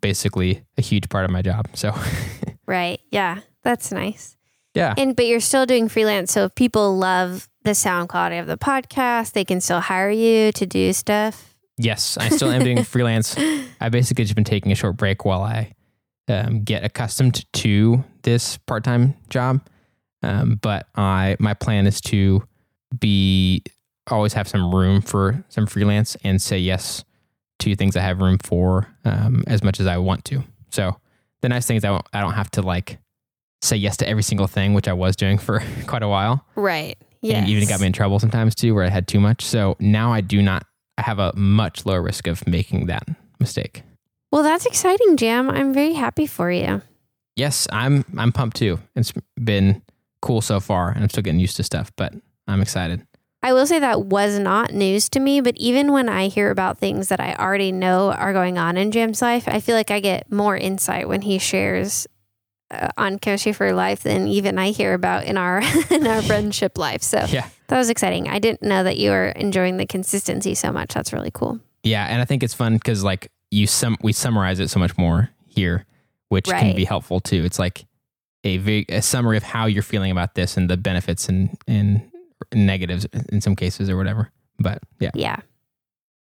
basically 0.00 0.62
a 0.76 0.82
huge 0.82 1.08
part 1.08 1.24
of 1.24 1.30
my 1.30 1.42
job. 1.42 1.68
So 1.74 1.94
Right. 2.66 3.00
Yeah. 3.10 3.40
That's 3.62 3.90
nice. 3.90 4.36
Yeah, 4.74 4.94
And 4.96 5.16
but 5.16 5.26
you're 5.26 5.40
still 5.40 5.66
doing 5.66 5.88
freelance. 5.88 6.32
So 6.32 6.44
if 6.44 6.54
people 6.54 6.96
love 6.96 7.48
the 7.64 7.74
sound 7.74 8.08
quality 8.08 8.36
of 8.38 8.46
the 8.46 8.56
podcast, 8.56 9.32
they 9.32 9.44
can 9.44 9.60
still 9.60 9.80
hire 9.80 10.10
you 10.10 10.52
to 10.52 10.66
do 10.66 10.92
stuff. 10.92 11.54
yes, 11.78 12.16
I 12.18 12.28
still 12.28 12.50
am 12.50 12.62
doing 12.62 12.84
freelance. 12.94 13.36
I 13.80 13.88
basically 13.88 14.24
just 14.24 14.34
been 14.34 14.44
taking 14.44 14.72
a 14.72 14.74
short 14.74 14.96
break 14.96 15.24
while 15.24 15.42
I 15.42 15.72
um, 16.28 16.62
get 16.62 16.84
accustomed 16.84 17.44
to 17.54 18.04
this 18.22 18.58
part 18.58 18.84
time 18.84 19.14
job. 19.28 19.60
Um, 20.22 20.58
but 20.62 20.86
I 20.94 21.36
my 21.40 21.54
plan 21.54 21.86
is 21.86 22.00
to 22.02 22.42
be 22.98 23.62
always 24.08 24.32
have 24.34 24.48
some 24.48 24.74
room 24.74 25.00
for 25.00 25.44
some 25.48 25.66
freelance 25.66 26.16
and 26.24 26.40
say 26.40 26.58
yes 26.58 27.04
to 27.60 27.74
things 27.76 27.96
I 27.96 28.00
have 28.00 28.20
room 28.20 28.38
for 28.42 28.88
um, 29.04 29.44
as 29.46 29.62
much 29.62 29.80
as 29.80 29.86
I 29.86 29.98
want 29.98 30.24
to. 30.26 30.42
So 30.70 30.96
the 31.42 31.48
nice 31.48 31.66
thing 31.66 31.76
is 31.76 31.84
I, 31.84 32.00
I 32.12 32.20
don't 32.20 32.32
have 32.34 32.50
to 32.52 32.62
like 32.62 32.98
say 33.62 33.76
yes 33.76 33.96
to 33.98 34.08
every 34.08 34.22
single 34.22 34.46
thing, 34.46 34.74
which 34.74 34.88
I 34.88 34.92
was 34.92 35.16
doing 35.16 35.38
for 35.38 35.62
quite 35.86 36.02
a 36.02 36.08
while. 36.08 36.44
Right. 36.56 36.96
Yeah. 37.22 37.38
And 37.38 37.48
even 37.48 37.68
got 37.68 37.80
me 37.80 37.86
in 37.86 37.92
trouble 37.92 38.18
sometimes 38.18 38.54
too, 38.54 38.74
where 38.74 38.84
I 38.84 38.88
had 38.88 39.06
too 39.06 39.20
much. 39.20 39.44
So 39.44 39.76
now 39.78 40.12
I 40.12 40.20
do 40.20 40.40
not, 40.40 40.64
I 40.96 41.02
have 41.02 41.18
a 41.18 41.34
much 41.36 41.84
lower 41.84 42.02
risk 42.02 42.26
of 42.26 42.46
making 42.46 42.86
that 42.86 43.06
mistake. 43.38 43.82
Well, 44.32 44.42
that's 44.42 44.64
exciting, 44.64 45.16
Jam. 45.16 45.50
I'm 45.50 45.74
very 45.74 45.92
happy 45.92 46.26
for 46.26 46.50
you. 46.50 46.82
Yes, 47.36 47.66
I'm, 47.70 48.04
I'm 48.16 48.32
pumped 48.32 48.56
too. 48.56 48.78
It's 48.96 49.12
been 49.42 49.82
cool 50.22 50.40
so 50.40 50.60
far 50.60 50.90
and 50.90 51.02
I'm 51.02 51.10
still 51.10 51.22
getting 51.22 51.40
used 51.40 51.56
to 51.56 51.62
stuff, 51.62 51.92
but 51.96 52.14
I'm 52.46 52.60
excited. 52.60 53.06
I 53.42 53.54
will 53.54 53.66
say 53.66 53.78
that 53.78 54.04
was 54.04 54.38
not 54.38 54.74
news 54.74 55.08
to 55.10 55.20
me, 55.20 55.40
but 55.40 55.56
even 55.56 55.92
when 55.92 56.10
I 56.10 56.28
hear 56.28 56.50
about 56.50 56.78
things 56.78 57.08
that 57.08 57.20
I 57.20 57.34
already 57.34 57.72
know 57.72 58.12
are 58.12 58.34
going 58.34 58.58
on 58.58 58.76
in 58.76 58.90
Jam's 58.90 59.22
life, 59.22 59.48
I 59.48 59.60
feel 59.60 59.74
like 59.74 59.90
I 59.90 60.00
get 60.00 60.30
more 60.30 60.56
insight 60.56 61.08
when 61.08 61.22
he 61.22 61.38
shares 61.38 62.06
Uh, 62.70 62.88
on 62.96 63.18
Chemistry 63.18 63.52
for 63.52 63.72
Life 63.72 64.04
than 64.04 64.28
even 64.28 64.56
I 64.56 64.70
hear 64.70 64.94
about 64.94 65.24
in 65.24 65.36
our 65.36 65.60
in 65.90 66.06
our 66.06 66.22
friendship 66.22 66.78
life. 66.78 67.02
So 67.02 67.24
Yeah. 67.28 67.48
that 67.66 67.76
was 67.76 67.90
exciting. 67.90 68.28
I 68.28 68.38
didn't 68.38 68.62
know 68.62 68.84
that 68.84 68.96
you 68.96 69.10
were 69.10 69.30
enjoying 69.30 69.76
the 69.76 69.86
consistency 69.86 70.54
so 70.54 70.70
much. 70.70 70.94
That's 70.94 71.12
really 71.12 71.32
cool. 71.32 71.58
Yeah. 71.82 72.06
And 72.06 72.22
I 72.22 72.24
think 72.24 72.44
it's 72.44 72.54
fun 72.54 72.74
because 72.74 73.02
like 73.02 73.32
you, 73.50 73.66
sum, 73.66 73.96
we 74.02 74.12
summarize 74.12 74.60
it 74.60 74.70
so 74.70 74.78
much 74.78 74.96
more 74.96 75.30
here, 75.48 75.84
which 76.28 76.44
can 76.46 76.76
be 76.76 76.84
helpful 76.84 77.18
too. 77.18 77.42
It's 77.44 77.58
like 77.58 77.86
a, 78.44 78.84
a 78.88 79.00
summary 79.02 79.36
of 79.36 79.42
how 79.42 79.66
you're 79.66 79.82
feeling 79.82 80.12
about 80.12 80.36
this 80.36 80.56
and 80.56 80.70
the 80.70 80.76
benefits 80.76 81.28
and, 81.28 81.56
and 81.66 82.02
negatives 82.54 83.04
in 83.32 83.40
some 83.40 83.56
cases 83.56 83.90
or 83.90 83.96
whatever. 83.96 84.30
But 84.60 84.80
yeah. 85.00 85.10
Yeah. 85.14 85.36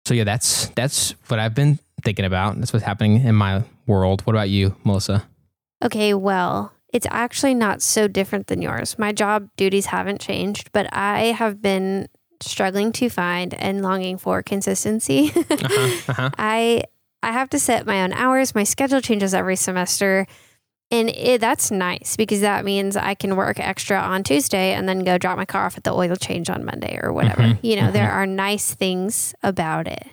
So 0.05 0.13
yeah, 0.13 0.25
that's 0.25 0.67
that's 0.75 1.15
what 1.27 1.39
I've 1.39 1.55
been 1.55 1.79
thinking 2.03 2.25
about. 2.25 2.59
That's 2.59 2.71
what's 2.71 2.85
happening 2.85 3.25
in 3.25 3.33
my 3.33 3.63
world. 3.87 4.21
What 4.27 4.35
about 4.35 4.49
you, 4.49 4.75
Melissa? 4.83 5.25
Okay, 5.83 6.13
well, 6.13 6.71
it's 6.93 7.07
actually 7.09 7.53
not 7.53 7.81
so 7.81 8.07
different 8.07 8.47
than 8.47 8.61
yours. 8.61 8.97
My 8.97 9.11
job 9.11 9.49
duties 9.57 9.87
haven't 9.87 10.21
changed, 10.21 10.71
but 10.71 10.87
I 10.93 11.25
have 11.27 11.61
been 11.61 12.07
struggling 12.41 12.91
to 12.93 13.09
find 13.09 13.53
and 13.55 13.81
longing 13.81 14.17
for 14.17 14.41
consistency. 14.43 15.31
Uh-huh, 15.49 15.89
uh-huh. 16.07 16.29
I 16.37 16.83
I 17.23 17.31
have 17.31 17.49
to 17.51 17.59
set 17.59 17.85
my 17.87 18.03
own 18.03 18.13
hours. 18.13 18.53
My 18.53 18.63
schedule 18.63 19.01
changes 19.01 19.33
every 19.33 19.55
semester. 19.55 20.27
And 20.91 21.09
it, 21.09 21.41
that's 21.41 21.71
nice 21.71 22.15
because 22.15 22.41
that 22.41 22.63
means 22.63 22.95
I 22.95 23.15
can 23.15 23.35
work 23.35 23.59
extra 23.59 23.97
on 23.97 24.23
Tuesday 24.23 24.73
and 24.73 24.87
then 24.87 24.99
go 25.03 25.17
drop 25.17 25.35
my 25.35 25.45
car 25.45 25.65
off 25.65 25.77
at 25.77 25.83
the 25.83 25.91
oil 25.91 26.15
change 26.15 26.49
on 26.49 26.63
Monday 26.63 26.99
or 27.01 27.11
whatever. 27.11 27.41
Mhm, 27.41 27.59
You 27.63 27.77
know, 27.77 27.91
there 27.91 28.07
mhm. 28.07 28.13
are 28.13 28.25
nice 28.27 28.75
things 28.75 29.33
about 29.41 29.87
it. 29.87 30.05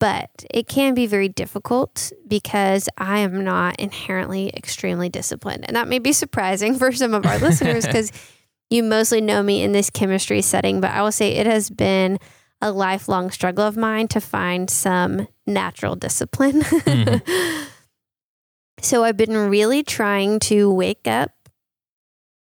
But 0.00 0.44
it 0.50 0.68
can 0.68 0.94
be 0.94 1.06
very 1.06 1.28
difficult 1.28 2.12
because 2.26 2.88
I 2.98 3.18
am 3.18 3.42
not 3.42 3.80
inherently 3.80 4.50
extremely 4.54 5.08
disciplined. 5.08 5.64
And 5.66 5.76
that 5.76 5.88
may 5.88 5.98
be 5.98 6.12
surprising 6.12 6.78
for 6.78 6.92
some 6.92 7.14
of 7.14 7.26
our 7.26 7.38
listeners 7.40 7.84
because 7.84 8.12
you 8.70 8.82
mostly 8.82 9.20
know 9.20 9.42
me 9.42 9.62
in 9.62 9.72
this 9.72 9.90
chemistry 9.90 10.42
setting, 10.42 10.80
but 10.80 10.90
I 10.90 11.02
will 11.02 11.12
say 11.12 11.32
it 11.32 11.46
has 11.46 11.70
been 11.70 12.18
a 12.60 12.70
lifelong 12.70 13.30
struggle 13.30 13.64
of 13.64 13.76
mine 13.76 14.08
to 14.08 14.20
find 14.20 14.68
some 14.68 15.26
natural 15.46 15.96
discipline. 15.96 16.60
Mm-hmm. 16.62 17.64
so 18.80 19.04
I've 19.04 19.16
been 19.16 19.36
really 19.48 19.82
trying 19.82 20.38
to 20.40 20.72
wake 20.72 21.06
up 21.06 21.32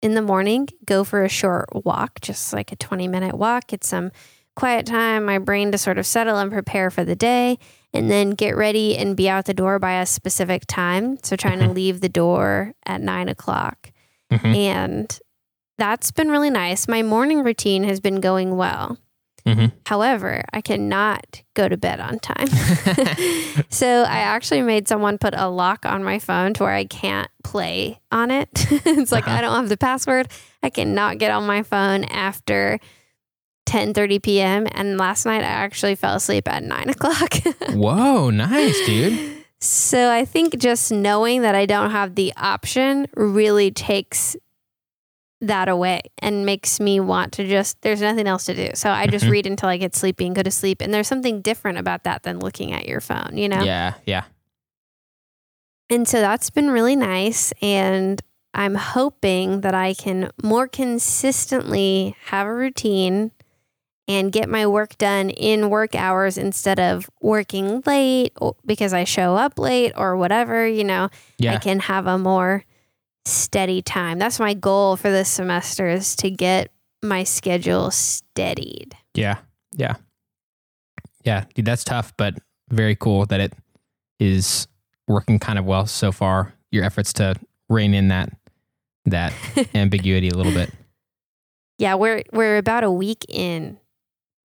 in 0.01 0.13
the 0.13 0.21
morning, 0.21 0.67
go 0.85 1.03
for 1.03 1.23
a 1.23 1.29
short 1.29 1.69
walk, 1.85 2.21
just 2.21 2.53
like 2.53 2.71
a 2.71 2.75
20 2.75 3.07
minute 3.07 3.35
walk, 3.35 3.67
get 3.67 3.83
some 3.83 4.11
quiet 4.57 4.85
time, 4.85 5.23
my 5.23 5.37
brain 5.37 5.71
to 5.71 5.77
sort 5.77 5.97
of 5.97 6.05
settle 6.05 6.37
and 6.37 6.51
prepare 6.51 6.89
for 6.91 7.05
the 7.05 7.15
day, 7.15 7.57
and 7.93 8.11
then 8.11 8.31
get 8.31 8.57
ready 8.57 8.97
and 8.97 9.15
be 9.15 9.29
out 9.29 9.45
the 9.45 9.53
door 9.53 9.79
by 9.79 10.01
a 10.01 10.05
specific 10.05 10.63
time. 10.67 11.17
So 11.23 11.35
trying 11.37 11.59
to 11.59 11.65
Mhm. 11.67 11.75
leave 11.75 12.01
the 12.01 12.09
door 12.09 12.73
at 12.85 12.99
nine 12.99 13.29
o'clock. 13.29 13.91
Mhm. 14.33 14.55
And 14.55 15.19
that's 15.77 16.11
been 16.11 16.29
really 16.29 16.49
nice. 16.49 16.87
My 16.87 17.03
morning 17.03 17.43
routine 17.43 17.83
has 17.85 17.99
been 18.01 18.19
going 18.19 18.57
well. 18.57 18.97
Mhm. 19.45 19.71
However, 19.85 20.43
I 20.51 20.59
cannot 20.59 21.41
go 21.53 21.69
to 21.69 21.77
bed 21.77 22.01
on 22.01 22.19
time. 22.19 22.47
so 23.69 23.87
I 24.03 24.19
actually 24.19 24.61
made 24.61 24.87
someone 24.89 25.17
put 25.17 25.33
a 25.37 25.47
lock 25.47 25.85
on 25.85 26.03
my 26.03 26.19
phone 26.19 26.53
to 26.55 26.63
where 26.63 26.73
I 26.73 26.83
can't 26.83 27.29
play 27.43 27.99
on 28.11 28.31
it. 28.31 28.49
it's 28.85 29.11
like 29.13 29.27
Uh-huh. 29.27 29.37
I 29.37 29.41
don't 29.41 29.55
have 29.55 29.69
the 29.69 29.77
password. 29.77 30.27
I 30.63 30.69
cannot 30.69 31.19
get 31.19 31.31
on 31.31 31.45
my 31.45 31.63
phone 31.63 32.03
after 32.05 32.79
10:30 33.67 34.21
p.m. 34.23 34.67
And 34.71 34.97
last 34.97 35.25
night 35.25 35.43
I 35.43 35.47
actually 35.47 35.95
fell 35.95 36.15
asleep 36.15 36.47
at 36.47 36.63
nine 36.63 36.89
o'clock. 36.95 37.35
Whoa, 37.69 38.29
nice, 38.31 38.81
dude. 38.81 39.19
So 39.59 40.11
I 40.11 40.25
think 40.25 40.57
just 40.57 40.91
knowing 40.91 41.41
that 41.43 41.53
I 41.55 41.65
don't 41.65 41.91
have 41.91 42.15
the 42.15 42.33
option 42.37 43.07
really 43.15 43.69
takes 43.71 44.35
that 45.41 45.67
away 45.69 46.01
and 46.19 46.45
makes 46.47 46.79
me 46.79 46.99
want 46.99 47.33
to 47.33 47.47
just 47.47 47.79
there's 47.81 48.01
nothing 48.01 48.27
else 48.27 48.45
to 48.45 48.55
do. 48.55 48.69
So 48.73 48.89
I 48.89 49.05
just 49.05 49.25
Mhm. 49.25 49.29
read 49.31 49.45
until 49.47 49.69
I 49.69 49.77
get 49.77 49.95
sleepy 49.95 50.25
and 50.25 50.35
go 50.35 50.41
to 50.41 50.49
sleep. 50.49 50.81
And 50.81 50.91
there's 50.93 51.07
something 51.07 51.41
different 51.41 51.77
about 51.77 52.05
that 52.05 52.23
than 52.23 52.39
looking 52.39 52.71
at 52.71 52.87
your 52.87 53.01
phone, 53.01 53.37
you 53.37 53.47
know? 53.47 53.61
Yeah, 53.63 53.93
yeah. 54.07 54.23
And 55.89 56.07
so 56.07 56.19
that's 56.21 56.49
been 56.49 56.69
really 56.71 56.95
nice. 56.95 57.53
And 57.61 58.19
I'm 58.53 58.75
hoping 58.75 59.61
that 59.61 59.75
I 59.75 59.93
can 59.93 60.31
more 60.43 60.67
consistently 60.67 62.15
have 62.25 62.47
a 62.47 62.53
routine 62.53 63.31
and 64.07 64.31
get 64.31 64.49
my 64.49 64.65
work 64.65 64.97
done 64.97 65.29
in 65.29 65.69
work 65.69 65.93
hours 65.93 66.37
instead 66.37 66.79
of 66.79 67.09
working 67.21 67.83
late 67.85 68.33
because 68.65 68.93
I 68.93 69.03
show 69.03 69.35
up 69.35 69.59
late 69.59 69.93
or 69.95 70.15
whatever, 70.15 70.65
you 70.65 70.83
know, 70.83 71.09
I 71.41 71.57
can 71.57 71.79
have 71.81 72.07
a 72.07 72.17
more 72.17 72.63
steady 73.25 73.81
time. 73.81 74.19
That's 74.19 74.39
my 74.39 74.53
goal 74.53 74.95
for 74.95 75.11
this 75.11 75.29
semester 75.29 75.89
is 75.89 76.15
to 76.17 76.31
get 76.31 76.71
my 77.03 77.23
schedule 77.23 77.91
steadied. 77.91 78.95
Yeah. 79.13 79.39
Yeah. 79.73 79.95
Yeah. 81.23 81.45
Dude, 81.53 81.65
that's 81.65 81.83
tough, 81.83 82.13
but 82.17 82.35
very 82.69 82.95
cool 82.95 83.25
that 83.25 83.39
it 83.39 83.53
is 84.19 84.67
working 85.07 85.39
kind 85.39 85.59
of 85.59 85.65
well 85.65 85.85
so 85.85 86.11
far. 86.11 86.53
Your 86.71 86.83
efforts 86.83 87.13
to 87.13 87.35
rein 87.69 87.93
in 87.93 88.07
that 88.09 88.31
that 89.05 89.33
ambiguity 89.75 90.29
a 90.29 90.35
little 90.35 90.51
bit. 90.51 90.71
Yeah, 91.77 91.95
we're 91.95 92.23
we're 92.33 92.57
about 92.57 92.83
a 92.83 92.91
week 92.91 93.25
in 93.29 93.77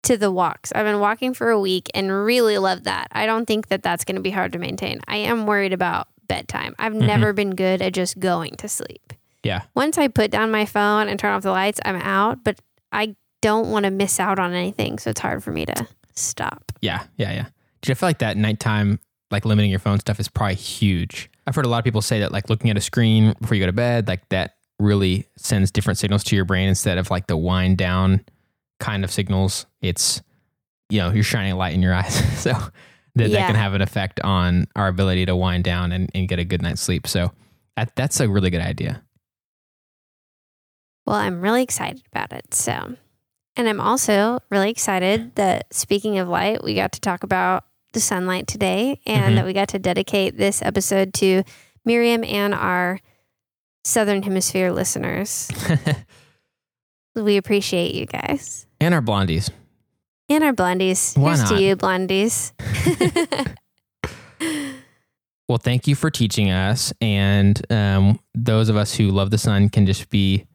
to 0.03 0.17
the 0.17 0.31
walks. 0.31 0.71
I've 0.73 0.85
been 0.85 0.99
walking 0.99 1.33
for 1.33 1.49
a 1.49 1.59
week 1.59 1.89
and 1.93 2.11
really 2.11 2.57
love 2.57 2.85
that. 2.85 3.07
I 3.11 3.25
don't 3.25 3.45
think 3.45 3.67
that 3.67 3.83
that's 3.83 4.03
going 4.03 4.15
to 4.15 4.21
be 4.21 4.31
hard 4.31 4.53
to 4.53 4.59
maintain. 4.59 4.99
I 5.07 5.17
am 5.17 5.45
worried 5.45 5.73
about 5.73 6.07
bedtime. 6.27 6.75
I've 6.79 6.93
Mhm. 6.93 7.05
never 7.05 7.33
been 7.33 7.51
good 7.55 7.81
at 7.81 7.93
just 7.93 8.19
going 8.19 8.55
to 8.57 8.67
sleep. 8.67 9.13
Yeah. 9.43 9.61
Once 9.75 9.97
I 9.97 10.07
put 10.07 10.31
down 10.31 10.49
my 10.51 10.65
phone 10.65 11.07
and 11.07 11.19
turn 11.19 11.33
off 11.33 11.43
the 11.43 11.51
lights, 11.51 11.79
I'm 11.85 11.97
out, 11.97 12.43
but 12.43 12.59
I 12.91 13.15
don't 13.41 13.69
want 13.71 13.85
to 13.85 13.91
miss 13.91 14.19
out 14.19 14.39
on 14.39 14.53
anything, 14.53 14.97
so 14.99 15.09
it's 15.09 15.19
hard 15.19 15.43
for 15.43 15.51
me 15.51 15.65
to 15.65 15.87
stop. 16.15 16.71
Yeah. 16.81 17.03
Yeah. 17.17 17.31
Yeah. 17.33 17.45
Dude, 17.81 17.91
I 17.91 17.99
feel 17.99 18.09
like 18.09 18.19
that 18.19 18.37
nighttime, 18.37 18.99
like 19.31 19.45
limiting 19.45 19.71
your 19.71 19.79
phone 19.79 19.99
stuff 19.99 20.19
is 20.19 20.27
probably 20.29 20.55
huge. 20.55 21.29
I've 21.47 21.55
heard 21.55 21.65
a 21.65 21.69
lot 21.69 21.79
of 21.79 21.83
people 21.83 22.01
say 22.01 22.19
that 22.19 22.31
like 22.31 22.49
looking 22.49 22.69
at 22.69 22.77
a 22.77 22.81
screen 22.81 23.33
before 23.41 23.55
you 23.55 23.61
go 23.61 23.65
to 23.67 23.73
bed, 23.73 24.07
like 24.07 24.27
that 24.29 24.55
really 24.79 25.27
sends 25.37 25.71
different 25.71 25.97
signals 25.99 26.23
to 26.25 26.35
your 26.35 26.45
brain 26.45 26.69
instead 26.69 26.97
of 26.97 27.09
like 27.09 27.27
the 27.27 27.37
wind 27.37 27.77
down 27.77 28.23
kind 28.81 29.05
of 29.05 29.11
signals. 29.11 29.65
It's, 29.81 30.21
you 30.89 30.99
know, 30.99 31.11
you're 31.11 31.23
shining 31.23 31.53
a 31.53 31.55
light 31.55 31.73
in 31.73 31.81
your 31.81 31.93
eyes. 31.93 32.13
so 32.41 32.51
that, 33.15 33.31
that 33.31 33.47
can 33.47 33.55
have 33.55 33.73
an 33.73 33.81
effect 33.81 34.19
on 34.19 34.67
our 34.75 34.89
ability 34.89 35.25
to 35.27 35.35
wind 35.37 35.63
down 35.63 35.93
and, 35.93 36.09
and 36.13 36.27
get 36.27 36.39
a 36.39 36.43
good 36.43 36.61
night's 36.61 36.81
sleep. 36.81 37.07
So 37.07 37.31
that, 37.77 37.95
that's 37.95 38.19
a 38.19 38.27
really 38.27 38.49
good 38.49 38.61
idea. 38.61 39.01
Well, 41.05 41.15
I'm 41.15 41.41
really 41.41 41.63
excited 41.63 42.03
about 42.11 42.31
it. 42.33 42.53
So, 42.53 42.95
and 43.55 43.67
I'm 43.69 43.79
also 43.81 44.39
really 44.49 44.69
excited 44.69 45.35
that 45.35 45.73
speaking 45.73 46.19
of 46.19 46.27
light, 46.27 46.63
we 46.63 46.75
got 46.75 46.91
to 46.93 47.01
talk 47.01 47.23
about 47.23 47.65
the 47.93 47.99
sunlight 47.99 48.47
today 48.47 48.99
and 49.05 49.33
Mhm. 49.33 49.35
that 49.35 49.45
we 49.45 49.53
got 49.53 49.69
to 49.69 49.79
dedicate 49.79 50.37
this 50.37 50.61
episode 50.61 51.13
to 51.15 51.43
Miriam 51.83 52.23
and 52.23 52.53
our 52.53 52.99
Southern 53.83 54.21
Hemisphere 54.23 54.71
listeners. 54.71 55.49
We 57.15 57.37
appreciate 57.37 57.93
you 57.95 58.05
guys. 58.05 58.65
and 58.79 58.93
our 58.93 59.01
blondies. 59.01 59.49
And 60.29 60.43
our 60.43 60.53
blondies. 60.53 61.17
Why 61.17 61.35
Here's 61.35 61.51
not? 61.51 61.57
to 61.57 61.61
you, 61.61 61.75
blondies. 61.75 62.53
Well, 65.49 65.57
thank 65.57 65.85
you 65.85 65.95
for 65.95 66.09
teaching 66.09 66.49
us. 66.49 66.93
And 67.01 67.61
um, 67.69 68.21
those 68.33 68.69
of 68.69 68.77
us 68.77 68.95
who 68.95 69.09
love 69.09 69.31
the 69.31 69.37
sun 69.37 69.67
can 69.67 69.85
just 69.85 70.09
be 70.09 70.45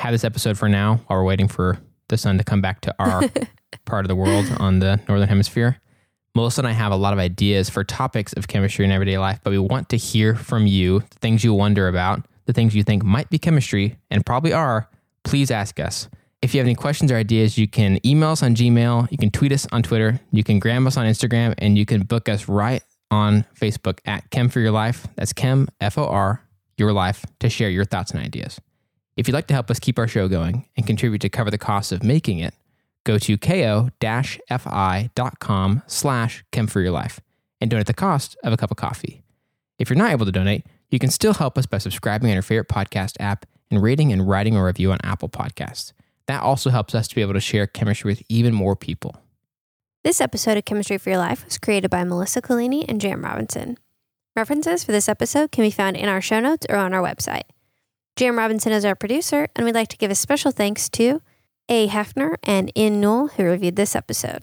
have 0.00 0.10
this 0.10 0.24
episode 0.24 0.58
for 0.58 0.68
now 0.68 0.96
while 1.06 1.20
we're 1.20 1.24
waiting 1.24 1.46
for 1.46 1.78
the 2.08 2.16
sun 2.18 2.38
to 2.38 2.44
come 2.44 2.60
back 2.60 2.80
to 2.80 2.94
our 2.98 3.22
part 3.84 4.04
of 4.04 4.08
the 4.08 4.16
world 4.16 4.46
on 4.58 4.80
the 4.80 5.00
northern 5.08 5.28
hemisphere. 5.28 5.80
Melissa 6.34 6.62
and 6.62 6.66
I 6.66 6.72
have 6.72 6.90
a 6.90 6.96
lot 6.96 7.12
of 7.12 7.20
ideas 7.20 7.70
for 7.70 7.84
topics 7.84 8.32
of 8.32 8.48
chemistry 8.48 8.84
in 8.84 8.90
everyday 8.90 9.16
life, 9.16 9.38
but 9.44 9.50
we 9.50 9.58
want 9.58 9.88
to 9.90 9.96
hear 9.96 10.34
from 10.34 10.66
you 10.66 11.00
the 11.10 11.18
things 11.20 11.44
you 11.44 11.54
wonder 11.54 11.86
about, 11.86 12.26
the 12.46 12.52
things 12.52 12.74
you 12.74 12.82
think 12.82 13.04
might 13.04 13.30
be 13.30 13.38
chemistry 13.38 13.96
and 14.10 14.26
probably 14.26 14.52
are. 14.52 14.88
Please 15.24 15.50
ask 15.50 15.80
us. 15.80 16.08
If 16.42 16.54
you 16.54 16.58
have 16.58 16.66
any 16.66 16.74
questions 16.74 17.12
or 17.12 17.16
ideas, 17.16 17.56
you 17.56 17.68
can 17.68 18.04
email 18.04 18.30
us 18.30 18.42
on 18.42 18.56
Gmail, 18.56 19.10
you 19.12 19.18
can 19.18 19.30
tweet 19.30 19.52
us 19.52 19.66
on 19.70 19.82
Twitter, 19.82 20.20
you 20.32 20.42
can 20.42 20.58
gram 20.58 20.86
us 20.88 20.96
on 20.96 21.06
Instagram, 21.06 21.54
and 21.58 21.78
you 21.78 21.86
can 21.86 22.02
book 22.02 22.28
us 22.28 22.48
right 22.48 22.82
on 23.12 23.44
Facebook 23.54 24.00
at 24.06 24.28
Chem 24.30 24.48
for 24.48 24.58
Your 24.58 24.72
Life. 24.72 25.06
That's 25.14 25.32
Chem, 25.32 25.68
F 25.80 25.98
O 25.98 26.04
R, 26.04 26.42
Your 26.76 26.92
Life, 26.92 27.24
to 27.38 27.48
share 27.48 27.70
your 27.70 27.84
thoughts 27.84 28.10
and 28.10 28.20
ideas. 28.20 28.60
If 29.16 29.28
you'd 29.28 29.34
like 29.34 29.46
to 29.48 29.54
help 29.54 29.70
us 29.70 29.78
keep 29.78 29.98
our 29.98 30.08
show 30.08 30.26
going 30.26 30.66
and 30.76 30.86
contribute 30.86 31.20
to 31.20 31.28
cover 31.28 31.50
the 31.50 31.58
costs 31.58 31.92
of 31.92 32.02
making 32.02 32.40
it, 32.40 32.54
go 33.04 33.18
to 33.18 33.36
ko-fi.com 33.38 33.92
slash 35.86 36.44
Chem 36.50 36.66
for 36.66 36.80
Your 36.80 36.92
Life 36.92 37.20
and 37.60 37.70
donate 37.70 37.86
the 37.86 37.94
cost 37.94 38.36
of 38.42 38.52
a 38.52 38.56
cup 38.56 38.70
of 38.72 38.76
coffee. 38.76 39.22
If 39.78 39.90
you're 39.90 39.98
not 39.98 40.10
able 40.10 40.26
to 40.26 40.32
donate, 40.32 40.66
you 40.90 40.98
can 40.98 41.10
still 41.10 41.34
help 41.34 41.56
us 41.56 41.66
by 41.66 41.78
subscribing 41.78 42.30
on 42.30 42.34
your 42.34 42.42
favorite 42.42 42.68
podcast 42.68 43.16
app 43.20 43.46
and 43.72 43.82
rating 43.82 44.12
and 44.12 44.28
writing 44.28 44.54
a 44.54 44.64
review 44.64 44.92
on 44.92 44.98
Apple 45.02 45.28
Podcasts. 45.28 45.92
That 46.26 46.42
also 46.42 46.70
helps 46.70 46.94
us 46.94 47.08
to 47.08 47.14
be 47.14 47.22
able 47.22 47.32
to 47.32 47.40
share 47.40 47.66
chemistry 47.66 48.12
with 48.12 48.22
even 48.28 48.54
more 48.54 48.76
people. 48.76 49.16
This 50.04 50.20
episode 50.20 50.56
of 50.56 50.64
Chemistry 50.64 50.98
for 50.98 51.10
Your 51.10 51.18
Life 51.18 51.44
was 51.44 51.58
created 51.58 51.90
by 51.90 52.04
Melissa 52.04 52.42
Collini 52.42 52.84
and 52.88 53.00
Jam 53.00 53.24
Robinson. 53.24 53.78
References 54.36 54.84
for 54.84 54.92
this 54.92 55.08
episode 55.08 55.52
can 55.52 55.64
be 55.64 55.70
found 55.70 55.96
in 55.96 56.08
our 56.08 56.20
show 56.20 56.40
notes 56.40 56.66
or 56.68 56.76
on 56.76 56.92
our 56.92 57.02
website. 57.02 57.42
Jam 58.16 58.36
Robinson 58.36 58.72
is 58.72 58.84
our 58.84 58.94
producer, 58.94 59.48
and 59.56 59.64
we'd 59.64 59.74
like 59.74 59.88
to 59.88 59.96
give 59.96 60.10
a 60.10 60.14
special 60.14 60.50
thanks 60.50 60.88
to 60.90 61.22
A. 61.68 61.88
Hefner 61.88 62.36
and 62.42 62.70
In 62.74 63.00
Newell, 63.00 63.28
who 63.28 63.44
reviewed 63.44 63.76
this 63.76 63.96
episode. 63.96 64.42